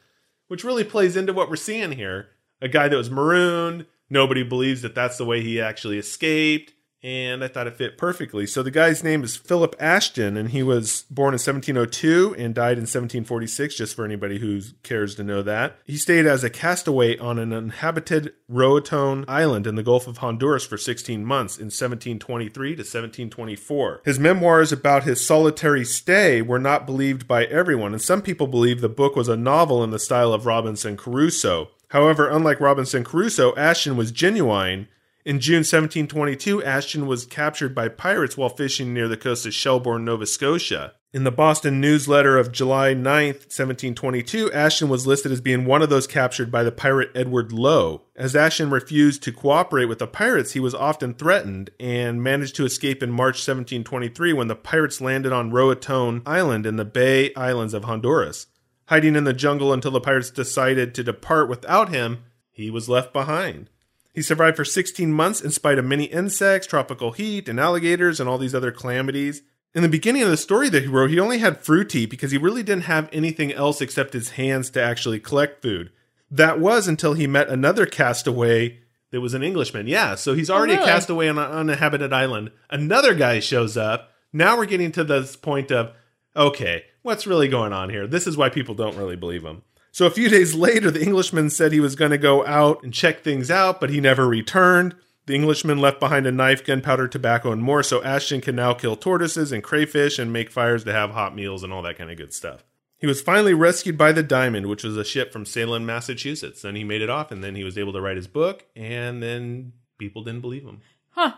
which 0.48 0.64
really 0.64 0.85
plays 0.85 1.16
into 1.16 1.33
what 1.33 1.48
we're 1.50 1.57
seeing 1.57 1.92
here. 1.92 2.29
A 2.61 2.68
guy 2.68 2.88
that 2.88 2.96
was 2.96 3.11
marooned, 3.11 3.87
nobody 4.09 4.42
believes 4.42 4.83
that 4.83 4.94
that's 4.94 5.18
the 5.18 5.24
way 5.24 5.42
he 5.42 5.61
actually 5.61 5.98
escaped, 5.98 6.72
and 7.07 7.45
I 7.45 7.47
thought 7.47 7.69
it 7.69 7.77
fit 7.77 7.97
perfectly. 7.97 8.49
So 8.49 8.64
the 8.64 8.71
guy's 8.73 9.05
name 9.05 9.23
is 9.23 9.37
Philip 9.37 9.77
Ashton, 9.79 10.37
and 10.37 10.51
he 10.51 10.64
was 10.64 11.05
born 11.09 11.35
in 11.35 11.38
1702 11.38 12.35
and 12.37 12.53
died 12.53 12.79
in 12.79 12.83
1746, 12.83 13.77
just 13.77 13.95
for 13.95 14.05
anybody 14.05 14.40
who 14.40 14.61
cares 14.83 15.14
to 15.14 15.23
know 15.23 15.40
that. 15.42 15.79
He 15.85 15.99
stayed 15.99 16.27
as 16.27 16.42
a 16.42 16.51
castaway 16.51 17.16
on 17.19 17.38
an 17.38 17.53
uninhabited 17.53 18.33
Roatone 18.51 19.25
island 19.29 19.69
in 19.69 19.77
the 19.77 19.85
Gulf 19.85 20.09
of 20.09 20.16
Honduras 20.16 20.66
for 20.66 20.77
16 20.77 21.25
months 21.25 21.57
in 21.59 21.66
1723 21.66 22.71
to 22.71 22.81
1724. 22.81 24.03
His 24.05 24.19
memoirs 24.19 24.73
about 24.73 25.05
his 25.05 25.25
solitary 25.25 25.85
stay 25.85 26.42
were 26.42 26.59
not 26.59 26.87
believed 26.87 27.29
by 27.29 27.45
everyone, 27.45 27.92
and 27.92 28.03
some 28.03 28.21
people 28.21 28.49
believe 28.49 28.81
the 28.81 28.88
book 28.88 29.14
was 29.14 29.29
a 29.29 29.37
novel 29.37 29.85
in 29.85 29.92
the 29.92 30.01
style 30.01 30.33
of 30.33 30.45
Robinson 30.45 30.97
Crusoe. 30.97 31.69
However, 31.90 32.29
unlike 32.29 32.59
Robinson 32.59 33.05
Crusoe, 33.05 33.55
Ashton 33.55 33.97
was 33.97 34.11
genuine. 34.11 34.88
In 35.26 35.40
June 35.40 35.64
1722, 35.64 36.62
Ashton 36.62 37.08
was 37.08 37.26
captured 37.26 37.74
by 37.74 37.88
pirates 37.88 38.36
while 38.36 38.48
fishing 38.48 38.94
near 38.94 39.08
the 39.08 39.16
coast 39.16 39.44
of 39.44 39.52
Shelburne, 39.52 40.04
Nova 40.04 40.24
Scotia. 40.24 40.94
In 41.12 41.24
the 41.24 41.32
Boston 41.32 41.80
Newsletter 41.80 42.38
of 42.38 42.52
July 42.52 42.94
9, 42.94 43.02
1722, 43.02 44.52
Ashton 44.52 44.88
was 44.88 45.04
listed 45.04 45.32
as 45.32 45.40
being 45.40 45.64
one 45.64 45.82
of 45.82 45.90
those 45.90 46.06
captured 46.06 46.52
by 46.52 46.62
the 46.62 46.70
pirate 46.70 47.10
Edward 47.12 47.50
Lowe. 47.50 48.02
As 48.14 48.36
Ashton 48.36 48.70
refused 48.70 49.24
to 49.24 49.32
cooperate 49.32 49.86
with 49.86 49.98
the 49.98 50.06
pirates, 50.06 50.52
he 50.52 50.60
was 50.60 50.76
often 50.76 51.12
threatened 51.12 51.70
and 51.80 52.22
managed 52.22 52.54
to 52.54 52.64
escape 52.64 53.02
in 53.02 53.10
March 53.10 53.34
1723 53.34 54.32
when 54.32 54.46
the 54.46 54.54
pirates 54.54 55.00
landed 55.00 55.32
on 55.32 55.50
Roatone 55.50 56.22
Island 56.24 56.66
in 56.66 56.76
the 56.76 56.84
Bay 56.84 57.34
Islands 57.34 57.74
of 57.74 57.82
Honduras. 57.82 58.46
Hiding 58.90 59.16
in 59.16 59.24
the 59.24 59.32
jungle 59.32 59.72
until 59.72 59.90
the 59.90 60.00
pirates 60.00 60.30
decided 60.30 60.94
to 60.94 61.02
depart 61.02 61.48
without 61.48 61.88
him, 61.88 62.18
he 62.52 62.70
was 62.70 62.88
left 62.88 63.12
behind. 63.12 63.70
He 64.16 64.22
survived 64.22 64.57
for 64.57 64.64
16 64.64 65.12
months 65.12 65.42
in 65.42 65.50
spite 65.50 65.79
of 65.79 65.85
many 65.85 66.05
insects, 66.05 66.66
tropical 66.66 67.12
heat, 67.12 67.50
and 67.50 67.61
alligators, 67.61 68.18
and 68.18 68.26
all 68.26 68.38
these 68.38 68.55
other 68.55 68.72
calamities. 68.72 69.42
In 69.74 69.83
the 69.83 69.90
beginning 69.90 70.22
of 70.22 70.31
the 70.31 70.38
story 70.38 70.70
that 70.70 70.85
he 70.85 70.88
wrote, 70.88 71.11
he 71.11 71.20
only 71.20 71.37
had 71.37 71.62
fruity 71.62 72.07
because 72.07 72.31
he 72.31 72.38
really 72.38 72.62
didn't 72.62 72.85
have 72.85 73.11
anything 73.12 73.52
else 73.52 73.83
except 73.83 74.14
his 74.14 74.31
hands 74.31 74.70
to 74.70 74.83
actually 74.83 75.20
collect 75.20 75.61
food. 75.61 75.92
That 76.31 76.59
was 76.59 76.88
until 76.88 77.12
he 77.12 77.26
met 77.26 77.50
another 77.50 77.85
castaway 77.85 78.79
that 79.11 79.20
was 79.20 79.35
an 79.35 79.42
Englishman. 79.42 79.87
Yeah, 79.87 80.14
so 80.14 80.33
he's 80.33 80.48
already 80.48 80.72
oh, 80.72 80.76
really? 80.76 80.88
a 80.88 80.92
castaway 80.94 81.29
on 81.29 81.37
an 81.37 81.50
uninhabited 81.50 82.14
island. 82.14 82.52
Another 82.70 83.12
guy 83.12 83.40
shows 83.40 83.76
up. 83.76 84.12
Now 84.33 84.57
we're 84.57 84.64
getting 84.64 84.92
to 84.92 85.05
this 85.05 85.37
point 85.37 85.70
of 85.70 85.92
Okay, 86.35 86.85
what's 87.02 87.26
really 87.26 87.48
going 87.48 87.74
on 87.74 87.90
here? 87.90 88.07
This 88.07 88.26
is 88.26 88.38
why 88.38 88.48
people 88.48 88.74
don't 88.74 88.96
really 88.96 89.16
believe 89.16 89.44
him. 89.44 89.61
So 89.96 90.04
a 90.04 90.11
few 90.11 90.28
days 90.28 90.54
later, 90.54 90.90
the 90.90 91.02
Englishman 91.02 91.48
said 91.48 91.72
he 91.72 91.80
was 91.80 91.94
going 91.94 92.11
to 92.11 92.18
go 92.18 92.44
out 92.44 92.82
and 92.82 92.92
check 92.92 93.24
things 93.24 93.50
out, 93.50 93.80
but 93.80 93.88
he 93.88 93.98
never 93.98 94.28
returned. 94.28 94.94
The 95.24 95.35
Englishman 95.35 95.78
left 95.78 96.00
behind 96.00 96.26
a 96.26 96.32
knife, 96.32 96.62
gunpowder, 96.62 97.09
tobacco, 97.09 97.50
and 97.50 97.62
more, 97.62 97.82
so 97.82 98.02
Ashton 98.02 98.42
can 98.42 98.56
now 98.56 98.74
kill 98.74 98.94
tortoises 98.94 99.52
and 99.52 99.62
crayfish 99.62 100.18
and 100.18 100.30
make 100.30 100.50
fires 100.50 100.85
to 100.85 100.92
have 100.92 101.12
hot 101.12 101.35
meals 101.35 101.64
and 101.64 101.72
all 101.72 101.80
that 101.80 101.96
kind 101.96 102.11
of 102.11 102.18
good 102.18 102.35
stuff. 102.35 102.62
He 102.98 103.06
was 103.06 103.22
finally 103.22 103.54
rescued 103.54 103.96
by 103.96 104.12
the 104.12 104.22
Diamond, 104.22 104.66
which 104.66 104.85
was 104.85 104.98
a 104.98 105.02
ship 105.04 105.32
from 105.32 105.46
Salem, 105.46 105.87
Massachusetts. 105.87 106.61
Then 106.61 106.76
he 106.76 106.85
made 106.85 107.00
it 107.00 107.09
off, 107.09 107.30
and 107.30 107.42
then 107.42 107.54
he 107.54 107.64
was 107.64 107.78
able 107.78 107.94
to 107.94 108.00
write 108.02 108.16
his 108.16 108.26
book, 108.26 108.66
and 108.76 109.22
then 109.22 109.72
people 109.96 110.22
didn't 110.22 110.42
believe 110.42 110.64
him. 110.64 110.82
Huh. 111.12 111.32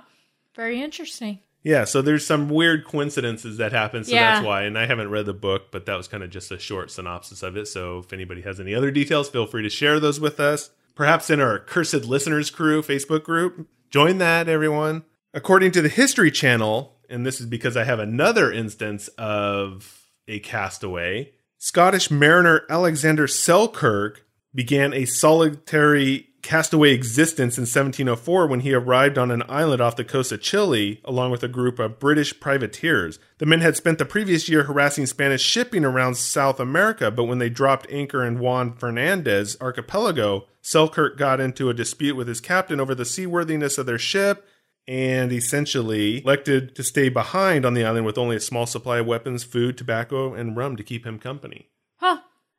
Very 0.57 0.83
interesting. 0.83 1.38
Yeah, 1.62 1.85
so 1.85 2.01
there's 2.03 2.25
some 2.27 2.49
weird 2.49 2.85
coincidences 2.87 3.57
that 3.59 3.73
happen, 3.73 4.05
so 4.05 4.12
Yeah. 4.12 4.35
that's 4.35 4.47
why. 4.47 4.62
And 4.62 4.79
I 4.79 4.87
haven't 4.87 5.11
read 5.11 5.27
the 5.27 5.35
book, 5.35 5.71
but 5.73 5.87
that 5.87 5.97
was 5.97 6.09
kind 6.09 6.23
of 6.23 6.31
just 6.31 6.51
a 6.53 6.59
short 6.59 6.90
synopsis 6.90 7.42
of 7.42 7.57
it. 7.57 7.66
So 7.66 7.99
if 7.99 8.12
anybody 8.12 8.42
has 8.42 8.61
any 8.61 8.75
other 8.75 8.90
details, 8.90 9.29
feel 9.29 9.47
free 9.47 9.62
to 9.62 9.68
share 9.68 9.99
those 10.01 10.21
with 10.21 10.38
us. 10.40 10.71
Perhaps 10.94 11.31
in 11.31 11.40
our 11.40 11.59
Cursed 11.59 12.05
Listeners 12.05 12.51
Crew 12.51 12.83
Facebook 12.83 13.25
group. 13.25 13.66
Join 13.90 14.18
that, 14.18 14.49
everyone. 14.49 15.05
According 15.35 15.73
to 15.73 15.83
the 15.83 15.88
History 15.88 16.31
Channel, 16.31 16.97
and 17.11 17.27
this 17.27 17.40
is 17.40 17.47
because 17.47 17.77
I 17.77 17.85
have 17.85 17.99
another 17.99 18.53
instance 18.53 19.09
of 19.18 20.05
a 20.27 20.38
castaway, 20.40 21.33
Scottish 21.59 22.11
mariner 22.11 22.62
Alexander 22.71 23.27
Selkirk 23.27 24.25
began 24.55 24.92
a 24.94 25.05
solitary 25.07 26.28
castaway 26.42 26.92
existence 26.92 27.59
in 27.59 27.62
1704 27.62 28.46
when 28.46 28.61
he 28.61 28.72
arrived 28.72 29.18
on 29.18 29.31
an 29.31 29.42
island 29.48 29.81
off 29.81 29.96
the 29.96 30.05
coast 30.05 30.33
of 30.33 30.40
Chile 30.40 31.01
along 31.05 31.31
with 31.31 31.42
a 31.42 31.48
group 31.48 31.79
of 31.79 31.98
British 31.98 32.38
privateers. 32.38 33.18
The 33.38 33.46
men 33.46 33.61
had 33.61 33.77
spent 33.77 33.98
the 33.98 34.05
previous 34.05 34.48
year 34.48 34.64
harassing 34.64 35.07
Spanish 35.07 35.42
shipping 35.42 35.85
around 35.85 36.16
South 36.16 36.61
America, 36.61 37.11
but 37.11 37.24
when 37.24 37.38
they 37.38 37.48
dropped 37.48 37.90
anchor 37.90 38.24
in 38.24 38.38
Juan 38.38 38.72
Fernandez 38.72 39.57
archipelago, 39.61 40.46
Selkirk 40.62 41.16
got 41.18 41.40
into 41.40 41.70
a 41.70 41.74
dispute 41.74 42.16
with 42.16 42.29
his 42.29 42.40
captain 42.40 42.81
over 42.81 42.94
the 42.94 43.05
seaworthiness 43.05 43.79
of 43.79 43.87
their 43.87 43.98
ship 43.98 44.46
and 44.87 45.31
essentially 45.33 46.22
elected 46.22 46.74
to 46.74 46.83
stay 46.83 47.11
behind 47.11 47.66
on 47.66 47.74
the 47.74 47.85
island 47.85 48.07
with 48.07 48.16
only 48.16 48.37
a 48.37 48.40
small 48.40 48.64
supply 48.64 48.98
of 48.98 49.07
weapons, 49.07 49.44
food, 49.44 49.77
tobacco, 49.77 50.33
and 50.33 50.57
rum 50.57 50.77
to 50.77 50.83
keep 50.83 51.07
him 51.07 51.18
company. 51.18 51.68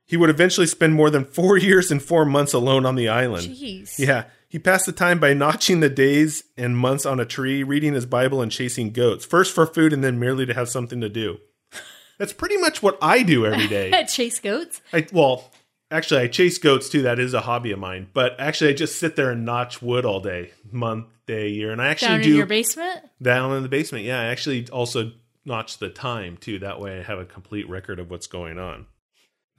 He 0.10 0.18
would 0.18 0.32
eventually 0.32 0.66
spend 0.66 0.96
more 0.96 1.12
than 1.12 1.24
four 1.24 1.56
years 1.70 1.92
and 1.92 2.02
four 2.02 2.26
months 2.26 2.52
alone 2.52 2.84
on 2.84 2.96
the 2.96 3.08
island. 3.08 3.48
Jeez. 3.48 4.00
Yeah. 4.00 4.24
He 4.48 4.58
passed 4.58 4.88
the 4.88 4.92
time 4.92 5.20
by 5.20 5.36
notching 5.36 5.82
the 5.82 5.90
days 5.90 6.44
and 6.58 6.76
months 6.76 7.06
on 7.06 7.20
a 7.20 7.26
tree, 7.26 7.62
reading 7.62 7.94
his 7.94 8.08
Bible, 8.08 8.42
and 8.42 8.52
chasing 8.52 8.90
goats. 8.90 9.24
First 9.24 9.54
for 9.54 9.68
food 9.68 9.94
and 9.94 10.04
then 10.04 10.20
merely 10.20 10.48
to 10.48 10.54
have 10.56 10.68
something 10.68 11.00
to 11.02 11.10
do. 11.10 11.38
That's 12.18 12.34
pretty 12.34 12.58
much 12.58 12.82
what 12.82 12.98
I 13.04 13.22
do 13.22 13.46
every 13.46 13.68
day. 13.68 13.92
I 13.94 14.06
chase 14.06 14.40
goats. 14.40 14.82
I, 14.92 15.06
well, 15.14 15.52
actually, 15.92 16.22
I 16.22 16.28
chase 16.28 16.58
goats 16.58 16.90
too. 16.90 17.04
That 17.04 17.20
is 17.20 17.36
a 17.36 17.42
hobby 17.42 17.72
of 17.72 17.78
mine. 17.78 18.08
But 18.12 18.40
actually, 18.40 18.72
I 18.72 18.74
just 18.74 18.98
sit 18.98 19.16
there 19.16 19.30
and 19.30 19.46
notch 19.46 19.80
wood 19.80 20.06
all 20.06 20.22
day, 20.22 20.54
month, 20.72 21.06
day, 21.28 21.50
year. 21.50 21.72
And 21.72 21.80
I 21.80 21.90
actually 21.90 22.08
Down 22.08 22.22
do 22.22 22.32
in 22.32 22.38
your 22.38 22.48
basement? 22.48 23.02
down 23.22 23.56
in 23.56 23.62
the 23.62 23.70
basement. 23.70 24.06
Yeah, 24.06 24.20
I 24.20 24.26
actually 24.26 24.68
also 24.70 25.12
notch 25.46 25.78
the 25.78 25.90
time 25.90 26.38
too. 26.38 26.58
That 26.58 26.82
way 26.82 26.98
I 26.98 27.04
have 27.04 27.20
a 27.20 27.26
complete 27.26 27.70
record 27.70 28.00
of 28.00 28.10
what's 28.10 28.26
going 28.26 28.58
on. 28.58 28.88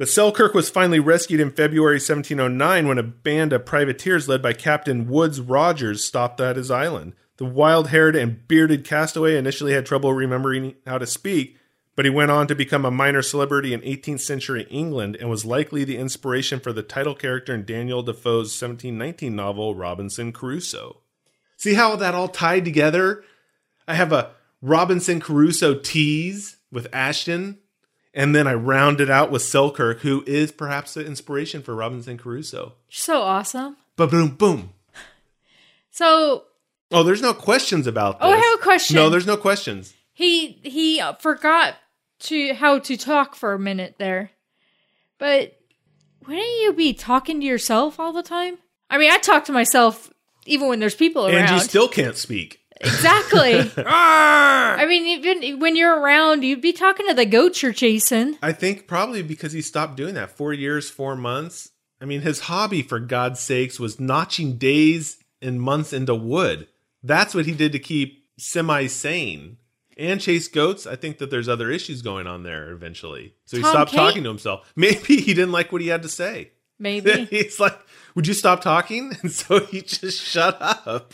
The 0.01 0.07
Selkirk 0.07 0.55
was 0.55 0.71
finally 0.71 0.99
rescued 0.99 1.41
in 1.41 1.51
February 1.51 1.97
1709 1.97 2.89
when 2.89 2.97
a 2.97 3.03
band 3.03 3.53
of 3.53 3.67
privateers 3.67 4.31
led 4.31 4.41
by 4.41 4.55
Captain 4.55 5.07
Woodes 5.07 5.43
Rogers 5.43 6.03
stopped 6.03 6.41
at 6.41 6.57
his 6.57 6.71
island. 6.71 7.13
The 7.37 7.45
wild 7.45 7.89
haired 7.89 8.17
and 8.17 8.49
bearded 8.49 8.83
castaway 8.83 9.37
initially 9.37 9.75
had 9.75 9.85
trouble 9.85 10.15
remembering 10.15 10.77
how 10.87 10.97
to 10.97 11.07
speak, 11.07 11.59
but 11.97 12.07
he 12.07 12.11
went 12.11 12.31
on 12.31 12.47
to 12.47 12.55
become 12.55 12.87
a 12.87 12.91
minor 12.91 13.21
celebrity 13.21 13.75
in 13.75 13.83
18th 13.83 14.21
century 14.21 14.67
England 14.71 15.19
and 15.21 15.29
was 15.29 15.45
likely 15.45 15.85
the 15.85 15.99
inspiration 15.99 16.61
for 16.61 16.73
the 16.73 16.83
title 16.83 17.15
character 17.15 17.55
in 17.55 17.67
Daniel 17.67 18.03
Defoe's 18.03 18.59
1719 18.59 19.37
novel 19.37 19.75
Robinson 19.75 20.33
Crusoe. 20.33 21.03
See 21.59 21.75
how 21.75 21.95
that 21.97 22.15
all 22.15 22.29
tied 22.29 22.65
together? 22.65 23.23
I 23.87 23.97
have 23.97 24.15
a 24.15 24.31
Robinson 24.63 25.21
Crusoe 25.21 25.75
tease 25.75 26.57
with 26.73 26.89
Ashton, 26.91 27.59
and 28.15 28.35
then 28.35 28.47
I 28.47 28.55
round 28.55 29.01
it 29.01 29.11
out 29.11 29.31
with 29.31 29.43
Selkirk, 29.43 30.01
who 30.01 30.23
is 30.27 30.51
perhaps 30.53 30.95
the 30.95 31.05
inspiration 31.07 31.63
for 31.63 31.75
Robinson 31.75 32.17
Crusoe. 32.19 32.75
So 32.89 33.23
awesome. 33.23 33.77
Ba 33.97 34.07
boom 34.07 34.31
boom. 34.37 34.73
So 35.91 36.45
Oh, 36.93 37.03
there's 37.05 37.23
no 37.23 37.33
questions 37.35 37.87
about 37.87 38.19
this. 38.19 38.27
Oh, 38.27 38.33
I 38.33 38.37
have 38.37 38.59
a 38.59 38.63
question. 38.63 38.97
No, 38.97 39.11
there's 39.11 39.27
no 39.27 39.37
questions. 39.37 39.95
he 40.13 40.59
he 40.63 41.03
forgot 41.21 41.77
to 42.21 42.53
how 42.55 42.79
to 42.81 42.97
talk 42.97 43.35
for 43.35 43.53
a 43.53 43.59
minute 43.59 43.95
there. 43.99 44.31
But 45.19 45.57
wouldn't 46.27 46.61
you 46.63 46.73
be 46.73 46.93
talking 46.93 47.41
to 47.41 47.47
yourself 47.47 48.01
all 48.01 48.13
the 48.13 48.23
time? 48.23 48.59
I 48.89 48.99
mean, 48.99 49.11
I 49.11 49.19
talk 49.19 49.45
to 49.47 49.53
myself 49.53 50.11
even 50.47 50.69
when 50.69 50.81
there's 50.81 50.95
people 50.95 51.27
around. 51.27 51.37
And 51.37 51.51
you 51.51 51.61
still 51.61 51.89
can't 51.89 52.17
speak. 52.17 52.60
Exactly. 52.81 53.71
I 53.87 54.85
mean, 54.87 55.07
even 55.07 55.61
when 55.61 55.77
you're 55.77 55.99
around, 55.99 56.43
you'd 56.43 56.61
be 56.61 56.73
talking 56.73 57.07
to 57.09 57.15
the 57.15 57.27
goats 57.27 57.63
you're 57.63 57.73
chasing. 57.73 58.39
I 58.43 58.53
think 58.53 58.87
probably 58.87 59.23
because 59.23 59.53
he 59.53 59.63
stopped 59.63 59.97
doing 59.97 60.15
that. 60.15 60.31
Four 60.37 60.53
years, 60.53 60.91
four 60.91 61.17
months. 61.17 61.71
I 62.01 62.07
mean, 62.07 62.23
his 62.23 62.41
hobby, 62.41 62.83
for 62.83 62.99
God's 62.99 63.41
sakes, 63.41 63.79
was 63.79 64.01
notching 64.01 64.57
days 64.57 65.19
and 65.43 65.61
months 65.61 65.93
into 65.93 66.15
wood. 66.15 66.67
That's 67.03 67.35
what 67.35 67.47
he 67.47 67.53
did 67.53 67.73
to 67.73 67.79
keep 67.79 68.25
semi 68.39 68.87
sane. 68.87 69.59
And 69.97 70.19
chase 70.19 70.49
goats. 70.49 70.87
I 70.87 70.97
think 70.97 71.19
that 71.19 71.31
there's 71.31 71.49
other 71.49 71.71
issues 71.71 72.01
going 72.01 72.27
on 72.27 72.43
there 72.43 72.71
eventually. 72.71 73.35
So 73.45 73.59
he 73.59 73.63
Tom 73.63 73.73
stopped 73.73 73.91
Kate- 73.91 73.99
talking 73.99 74.23
to 74.23 74.31
himself. 74.31 74.73
Maybe 74.77 75.17
he 75.17 75.35
didn't 75.35 75.53
like 75.53 75.73
what 75.73 75.83
he 75.83 75.89
had 75.89 76.03
to 76.03 76.09
say. 76.09 76.53
Maybe 76.79 77.25
He's 77.31 77.61
like, 77.61 77.79
Would 78.15 78.27
you 78.27 78.33
stop 78.33 78.63
talking? 78.63 79.13
And 79.21 79.31
so 79.31 79.61
he 79.61 79.83
just 79.83 80.23
shut 80.23 80.57
up. 80.61 81.13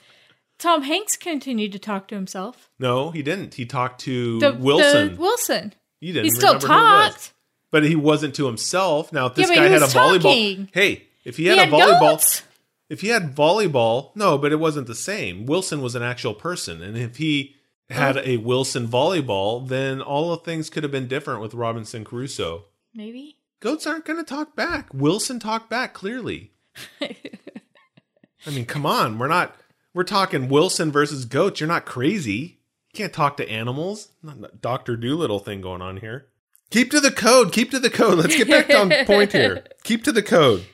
Tom 0.58 0.82
Hanks 0.82 1.16
continued 1.16 1.72
to 1.72 1.78
talk 1.78 2.08
to 2.08 2.14
himself. 2.14 2.70
No, 2.78 3.10
he 3.10 3.22
didn't. 3.22 3.54
He 3.54 3.66
talked 3.66 4.00
to 4.02 4.38
The, 4.40 4.52
Wilson. 4.54 5.14
the 5.14 5.20
Wilson. 5.20 5.74
you 6.00 6.12
didn't 6.12 6.24
He 6.24 6.30
still 6.30 6.54
remember 6.54 6.66
who 6.68 6.72
it 6.72 6.76
was. 6.82 7.12
talked. 7.12 7.32
But 7.72 7.84
he 7.84 7.96
wasn't 7.96 8.34
to 8.36 8.46
himself. 8.46 9.12
Now, 9.12 9.26
if 9.26 9.34
this 9.34 9.48
Yeah, 9.50 9.56
guy 9.56 9.68
had 9.68 9.82
a 9.82 9.86
volleyball, 9.86 10.22
talking. 10.22 10.68
hey, 10.72 11.04
if 11.24 11.36
he 11.36 11.42
He 11.44 11.48
had, 11.50 11.58
had 11.58 11.68
a 11.68 11.72
volleyball, 11.72 12.12
goats. 12.12 12.42
if 12.88 13.00
he 13.02 13.08
had 13.08 13.34
volleyball, 13.34 14.14
no, 14.16 14.38
but 14.38 14.52
it 14.52 14.56
wasn't 14.60 14.86
the 14.86 14.94
same. 14.94 15.44
Wilson 15.46 15.82
was 15.82 15.94
an 15.94 16.02
actual 16.02 16.32
person, 16.32 16.80
and 16.82 16.96
if 16.96 17.16
he 17.16 17.54
had 17.90 18.16
a 18.18 18.38
Wilson 18.38 18.88
volleyball, 18.88 19.66
then 19.68 20.00
all 20.00 20.30
the 20.30 20.38
things 20.38 20.70
could 20.70 20.84
have 20.84 20.92
been 20.92 21.06
different 21.08 21.40
with 21.42 21.54
Robinson 21.54 22.02
Crusoe. 22.04 22.64
Maybe. 22.94 23.36
Goats 23.60 23.86
aren't 23.86 24.04
going 24.06 24.18
to 24.18 24.24
talk 24.24 24.56
back. 24.56 24.88
Wilson 24.94 25.38
talked 25.38 25.68
back 25.68 25.92
clearly. 25.92 26.52
I 27.00 28.50
mean, 28.50 28.64
come 28.64 28.86
on, 28.86 29.18
we're 29.18 29.28
not. 29.28 29.54
We're 29.96 30.04
talking 30.04 30.50
Wilson 30.50 30.92
versus 30.92 31.24
goats. 31.24 31.58
You're 31.58 31.68
not 31.68 31.86
crazy. 31.86 32.58
You 32.92 32.92
can't 32.92 33.14
talk 33.14 33.38
to 33.38 33.48
animals. 33.48 34.10
Not 34.22 34.60
Doctor 34.60 34.94
Doolittle 34.94 35.38
thing 35.38 35.62
going 35.62 35.80
on 35.80 35.96
here. 35.96 36.26
Keep 36.68 36.90
to 36.90 37.00
the 37.00 37.10
code. 37.10 37.50
Keep 37.50 37.70
to 37.70 37.78
the 37.78 37.88
code. 37.88 38.18
Let's 38.18 38.36
get 38.36 38.46
back 38.46 38.68
on 38.68 38.92
point 39.06 39.32
here. 39.32 39.64
Keep 39.84 40.04
to 40.04 40.12
the 40.12 40.22
code. 40.22 40.66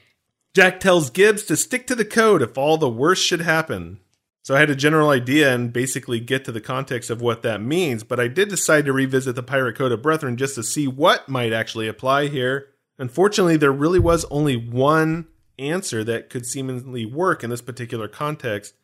Jack 0.56 0.80
tells 0.80 1.08
Gibbs 1.08 1.44
to 1.44 1.56
stick 1.56 1.86
to 1.86 1.94
the 1.94 2.04
code 2.04 2.42
if 2.42 2.58
all 2.58 2.76
the 2.76 2.88
worst 2.88 3.24
should 3.24 3.42
happen. 3.42 4.00
So 4.42 4.56
I 4.56 4.58
had 4.58 4.70
a 4.70 4.74
general 4.74 5.10
idea 5.10 5.54
and 5.54 5.72
basically 5.72 6.18
get 6.18 6.44
to 6.46 6.50
the 6.50 6.60
context 6.60 7.08
of 7.08 7.22
what 7.22 7.42
that 7.42 7.62
means, 7.62 8.02
but 8.02 8.18
I 8.18 8.26
did 8.26 8.48
decide 8.48 8.86
to 8.86 8.92
revisit 8.92 9.36
the 9.36 9.42
Pirate 9.44 9.76
Code 9.76 9.92
of 9.92 10.02
Brethren 10.02 10.36
just 10.36 10.56
to 10.56 10.64
see 10.64 10.88
what 10.88 11.28
might 11.28 11.52
actually 11.52 11.86
apply 11.86 12.26
here. 12.26 12.70
Unfortunately, 12.98 13.56
there 13.56 13.70
really 13.70 14.00
was 14.00 14.24
only 14.32 14.56
one 14.56 15.28
answer 15.60 16.02
that 16.02 16.28
could 16.28 16.44
seemingly 16.44 17.06
work 17.06 17.44
in 17.44 17.50
this 17.50 17.62
particular 17.62 18.08
context. 18.08 18.74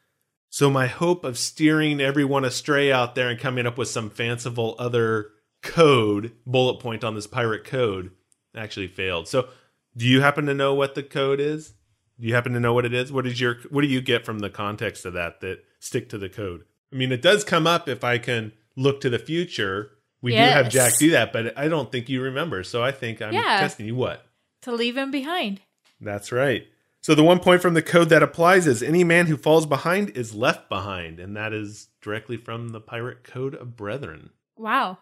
So 0.51 0.71
my 0.71 0.87
hope 0.87 1.25
of 1.25 1.37
steering 1.39 2.01
everyone 2.01 2.45
astray 2.45 2.91
out 2.91 3.15
there 3.15 3.29
and 3.29 3.39
coming 3.39 3.67
up 3.67 3.77
with 3.77 3.89
some 3.89 4.11
fanciful 4.11 4.75
other 4.79 5.31
code, 5.63 6.33
bullet 6.47 6.81
point 6.81 7.05
on 7.05 7.15
this 7.15 7.27
pirate 7.27 7.65
code, 7.65 8.11
actually 8.57 8.89
failed. 8.89 9.29
So 9.29 9.49
do 9.97 10.07
you 10.07 10.21
happen 10.21 10.47
to 10.47 10.55
know 10.55 10.75
what 10.75 10.95
the 10.95 11.03
code 11.03 11.41
is? 11.41 11.75
Do 12.21 12.27
you 12.27 12.35
happen 12.35 12.53
to 12.55 12.61
know 12.61 12.73
what 12.73 12.85
it 12.85 12.95
is? 12.95 13.13
What 13.13 13.27
is 13.27 13.41
your 13.41 13.57
what 13.71 13.83
do 13.83 13.89
you 13.89 14.01
get 14.01 14.25
from 14.25 14.41
the 14.41 14.51
context 14.51 15.05
of 15.05 15.13
that 15.13 15.41
that 15.41 15.65
stick 15.79 16.09
to 16.11 16.19
the 16.19 16.29
code? 16.29 16.65
I 16.93 16.97
mean, 16.97 17.13
it 17.13 17.23
does 17.23 17.45
come 17.45 17.67
up 17.67 17.89
if 17.89 18.03
I 18.03 18.19
can 18.19 18.53
look 18.77 19.01
to 19.03 19.11
the 19.11 19.19
future. 19.19 19.93
We 20.21 20.33
do 20.33 20.39
have 20.39 20.69
Jack 20.71 20.95
do 20.99 21.11
that, 21.13 21.33
but 21.33 21.57
I 21.57 21.69
don't 21.69 21.93
think 21.93 22.09
you 22.09 22.23
remember. 22.23 22.65
So 22.65 22.83
I 22.83 22.91
think 22.91 23.23
I'm 23.23 23.35
Yeah. 23.35 23.61
testing 23.61 23.87
you 23.87 23.95
what? 23.95 24.27
To 24.63 24.73
leave 24.73 24.97
him 24.97 25.11
behind. 25.13 25.61
That's 26.01 26.33
right. 26.33 26.67
So 27.01 27.15
the 27.15 27.23
one 27.25 27.39
point 27.39 27.63
from 27.63 27.75
the 27.75 27.83
code 27.83 28.09
that 28.11 28.23
applies 28.23 28.67
is 28.67 28.83
any 28.83 29.05
man 29.05 29.27
who 29.27 29.37
falls 29.37 29.67
behind 29.67 30.11
is 30.11 30.35
left 30.35 30.69
behind, 30.69 31.21
and 31.21 31.37
that 31.37 31.53
is 31.53 31.89
directly 32.03 32.37
from 32.37 32.71
the 32.71 32.81
Pirate 32.81 33.25
Code 33.25 33.55
of 33.55 33.77
Brethren. 33.77 34.31
Wow. 34.57 34.99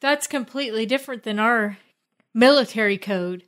That's 0.00 0.26
completely 0.26 0.84
different 0.86 1.22
than 1.22 1.38
our 1.38 1.78
military 2.34 2.98
code. 2.98 3.44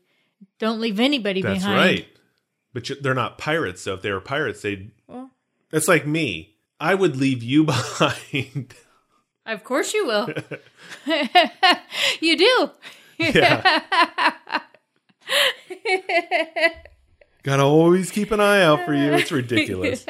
Don't 0.58 0.80
leave 0.80 0.98
anybody 0.98 1.42
behind. 1.42 1.56
That's 1.60 1.64
behind. 1.66 1.80
right. 1.98 2.08
But 2.72 2.88
you- 2.88 3.00
they're 3.00 3.14
not 3.14 3.38
pirates, 3.38 3.82
so 3.82 3.94
if 3.94 4.02
they 4.02 4.10
were 4.10 4.20
pirates, 4.20 4.62
they'd. 4.62 4.90
Well- 5.06 5.30
It's 5.70 5.88
like 5.88 6.06
me. 6.06 6.56
I 6.80 6.94
would 6.94 7.16
leave 7.16 7.42
you 7.42 7.64
behind. 7.72 8.74
Of 9.44 9.64
course 9.64 9.92
you 9.94 10.06
will. 10.06 10.28
you 12.20 12.36
do. 12.36 12.70
Yeah. 13.18 14.62
Gotta 17.46 17.62
always 17.62 18.10
keep 18.10 18.32
an 18.32 18.40
eye 18.40 18.60
out 18.60 18.84
for 18.84 18.92
you. 18.92 19.12
It's 19.12 19.30
ridiculous. 19.42 20.04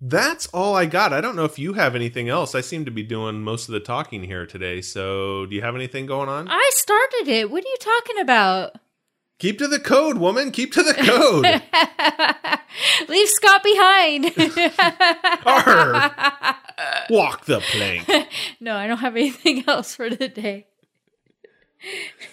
That's 0.00 0.46
all 0.54 0.76
I 0.76 0.86
got. 0.86 1.12
I 1.12 1.20
don't 1.20 1.34
know 1.34 1.42
if 1.44 1.58
you 1.58 1.72
have 1.72 1.96
anything 1.96 2.28
else. 2.28 2.54
I 2.54 2.60
seem 2.60 2.84
to 2.84 2.92
be 2.92 3.02
doing 3.02 3.42
most 3.42 3.68
of 3.68 3.72
the 3.72 3.80
talking 3.80 4.22
here 4.22 4.46
today. 4.46 4.80
So, 4.82 5.46
do 5.46 5.56
you 5.56 5.62
have 5.62 5.74
anything 5.74 6.06
going 6.06 6.28
on? 6.28 6.46
I 6.48 6.70
started 6.74 7.26
it. 7.26 7.50
What 7.50 7.64
are 7.64 7.68
you 7.68 7.76
talking 7.80 8.20
about? 8.20 8.76
Keep 9.40 9.58
to 9.58 9.66
the 9.66 9.80
code, 9.80 10.18
woman. 10.18 10.52
Keep 10.52 10.72
to 10.74 10.84
the 10.84 10.94
code. 10.94 11.44
Leave 13.08 13.28
Scott 13.28 13.64
behind. 13.64 14.26
Arr. 15.44 16.56
Walk 17.10 17.46
the 17.46 17.58
plank. 17.72 18.28
no, 18.60 18.76
I 18.76 18.86
don't 18.86 18.98
have 18.98 19.16
anything 19.16 19.64
else 19.66 19.96
for 19.96 20.08
today. 20.08 20.68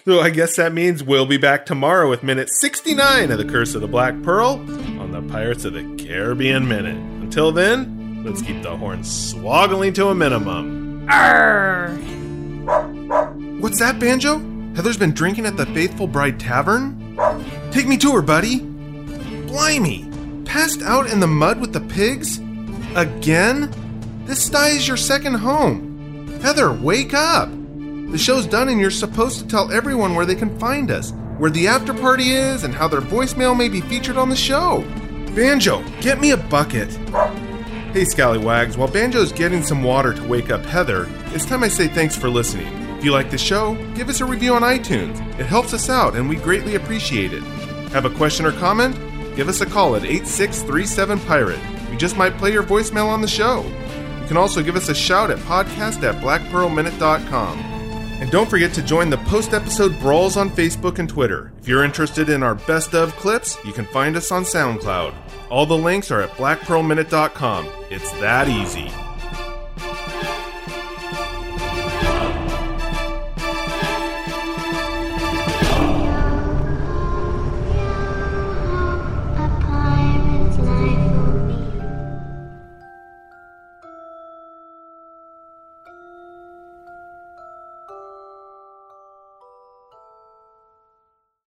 So 0.04 0.20
I 0.20 0.30
guess 0.30 0.56
that 0.56 0.74
means 0.74 1.02
we'll 1.02 1.26
be 1.26 1.38
back 1.38 1.64
tomorrow 1.64 2.10
with 2.10 2.22
minute 2.22 2.50
69 2.50 3.30
of 3.30 3.38
The 3.38 3.44
Curse 3.44 3.74
of 3.74 3.80
the 3.80 3.88
Black 3.88 4.20
Pearl 4.22 4.60
on 5.00 5.12
the 5.12 5.22
Pirates 5.22 5.64
of 5.64 5.72
the 5.72 5.82
Caribbean 5.96 6.68
Minute. 6.68 6.96
Until 7.22 7.52
then, 7.52 8.22
let's 8.24 8.42
keep 8.42 8.62
the 8.62 8.76
horns 8.76 9.34
swoggling 9.34 9.94
to 9.94 10.08
a 10.08 10.14
minimum. 10.14 11.08
Arr! 11.08 11.90
What's 13.60 13.78
that, 13.78 13.98
Banjo? 13.98 14.38
Heather's 14.74 14.98
been 14.98 15.12
drinking 15.12 15.46
at 15.46 15.56
the 15.56 15.66
Faithful 15.66 16.06
Bride 16.06 16.38
Tavern? 16.38 17.16
Take 17.70 17.86
me 17.86 17.96
to 17.98 18.12
her, 18.12 18.22
buddy. 18.22 18.60
Blimey! 19.46 20.10
Passed 20.44 20.82
out 20.82 21.08
in 21.10 21.20
the 21.20 21.26
mud 21.26 21.60
with 21.60 21.72
the 21.72 21.80
pigs? 21.80 22.38
Again? 22.94 23.72
This 24.26 24.44
sty 24.44 24.68
is 24.68 24.86
your 24.86 24.96
second 24.96 25.34
home. 25.34 26.28
Heather, 26.42 26.72
wake 26.72 27.14
up! 27.14 27.48
The 28.10 28.18
show's 28.18 28.46
done 28.46 28.68
and 28.68 28.80
you're 28.80 28.90
supposed 28.90 29.40
to 29.40 29.46
tell 29.46 29.72
everyone 29.72 30.14
where 30.14 30.26
they 30.26 30.34
can 30.34 30.56
find 30.58 30.90
us, 30.90 31.12
where 31.38 31.50
the 31.50 31.66
after 31.66 31.92
party 31.92 32.30
is, 32.30 32.62
and 32.62 32.74
how 32.74 32.86
their 32.88 33.00
voicemail 33.00 33.56
may 33.56 33.68
be 33.68 33.80
featured 33.80 34.16
on 34.16 34.28
the 34.28 34.36
show. 34.36 34.82
Banjo, 35.34 35.82
get 36.00 36.20
me 36.20 36.30
a 36.30 36.36
bucket. 36.36 36.92
Hey, 37.92 38.04
Scallywags, 38.04 38.76
while 38.76 38.88
Banjo's 38.88 39.32
getting 39.32 39.62
some 39.62 39.82
water 39.82 40.12
to 40.14 40.28
wake 40.28 40.50
up 40.50 40.64
Heather, 40.64 41.08
it's 41.34 41.44
time 41.44 41.64
I 41.64 41.68
say 41.68 41.88
thanks 41.88 42.16
for 42.16 42.28
listening. 42.28 42.66
If 42.96 43.04
you 43.04 43.10
like 43.12 43.30
the 43.30 43.38
show, 43.38 43.74
give 43.94 44.08
us 44.08 44.20
a 44.20 44.24
review 44.24 44.54
on 44.54 44.62
iTunes. 44.62 45.18
It 45.38 45.46
helps 45.46 45.74
us 45.74 45.90
out 45.90 46.14
and 46.14 46.28
we 46.28 46.36
greatly 46.36 46.76
appreciate 46.76 47.32
it. 47.32 47.42
Have 47.92 48.04
a 48.04 48.10
question 48.10 48.46
or 48.46 48.52
comment? 48.52 48.96
Give 49.36 49.48
us 49.48 49.60
a 49.60 49.66
call 49.66 49.96
at 49.96 50.04
8637 50.04 51.20
Pirate. 51.20 51.60
We 51.90 51.96
just 51.96 52.16
might 52.16 52.36
play 52.38 52.52
your 52.52 52.62
voicemail 52.62 53.06
on 53.06 53.20
the 53.20 53.28
show. 53.28 53.62
You 54.20 54.26
can 54.28 54.36
also 54.36 54.62
give 54.62 54.76
us 54.76 54.88
a 54.88 54.94
shout 54.94 55.30
at 55.30 55.38
podcast 55.38 56.02
at 56.02 56.22
blackpearlminute.com. 56.22 57.73
And 58.20 58.30
don't 58.30 58.48
forget 58.48 58.72
to 58.74 58.82
join 58.82 59.10
the 59.10 59.18
post 59.18 59.52
episode 59.52 59.98
brawls 60.00 60.36
on 60.36 60.50
Facebook 60.50 60.98
and 60.98 61.08
Twitter. 61.08 61.52
If 61.60 61.68
you're 61.68 61.84
interested 61.84 62.28
in 62.28 62.42
our 62.42 62.54
best 62.54 62.94
of 62.94 63.14
clips, 63.16 63.58
you 63.64 63.72
can 63.72 63.86
find 63.86 64.16
us 64.16 64.30
on 64.30 64.44
SoundCloud. 64.44 65.14
All 65.50 65.66
the 65.66 65.76
links 65.76 66.10
are 66.10 66.20
at 66.20 66.30
blackpearlminute.com. 66.30 67.68
It's 67.90 68.10
that 68.12 68.48
easy. 68.48 68.90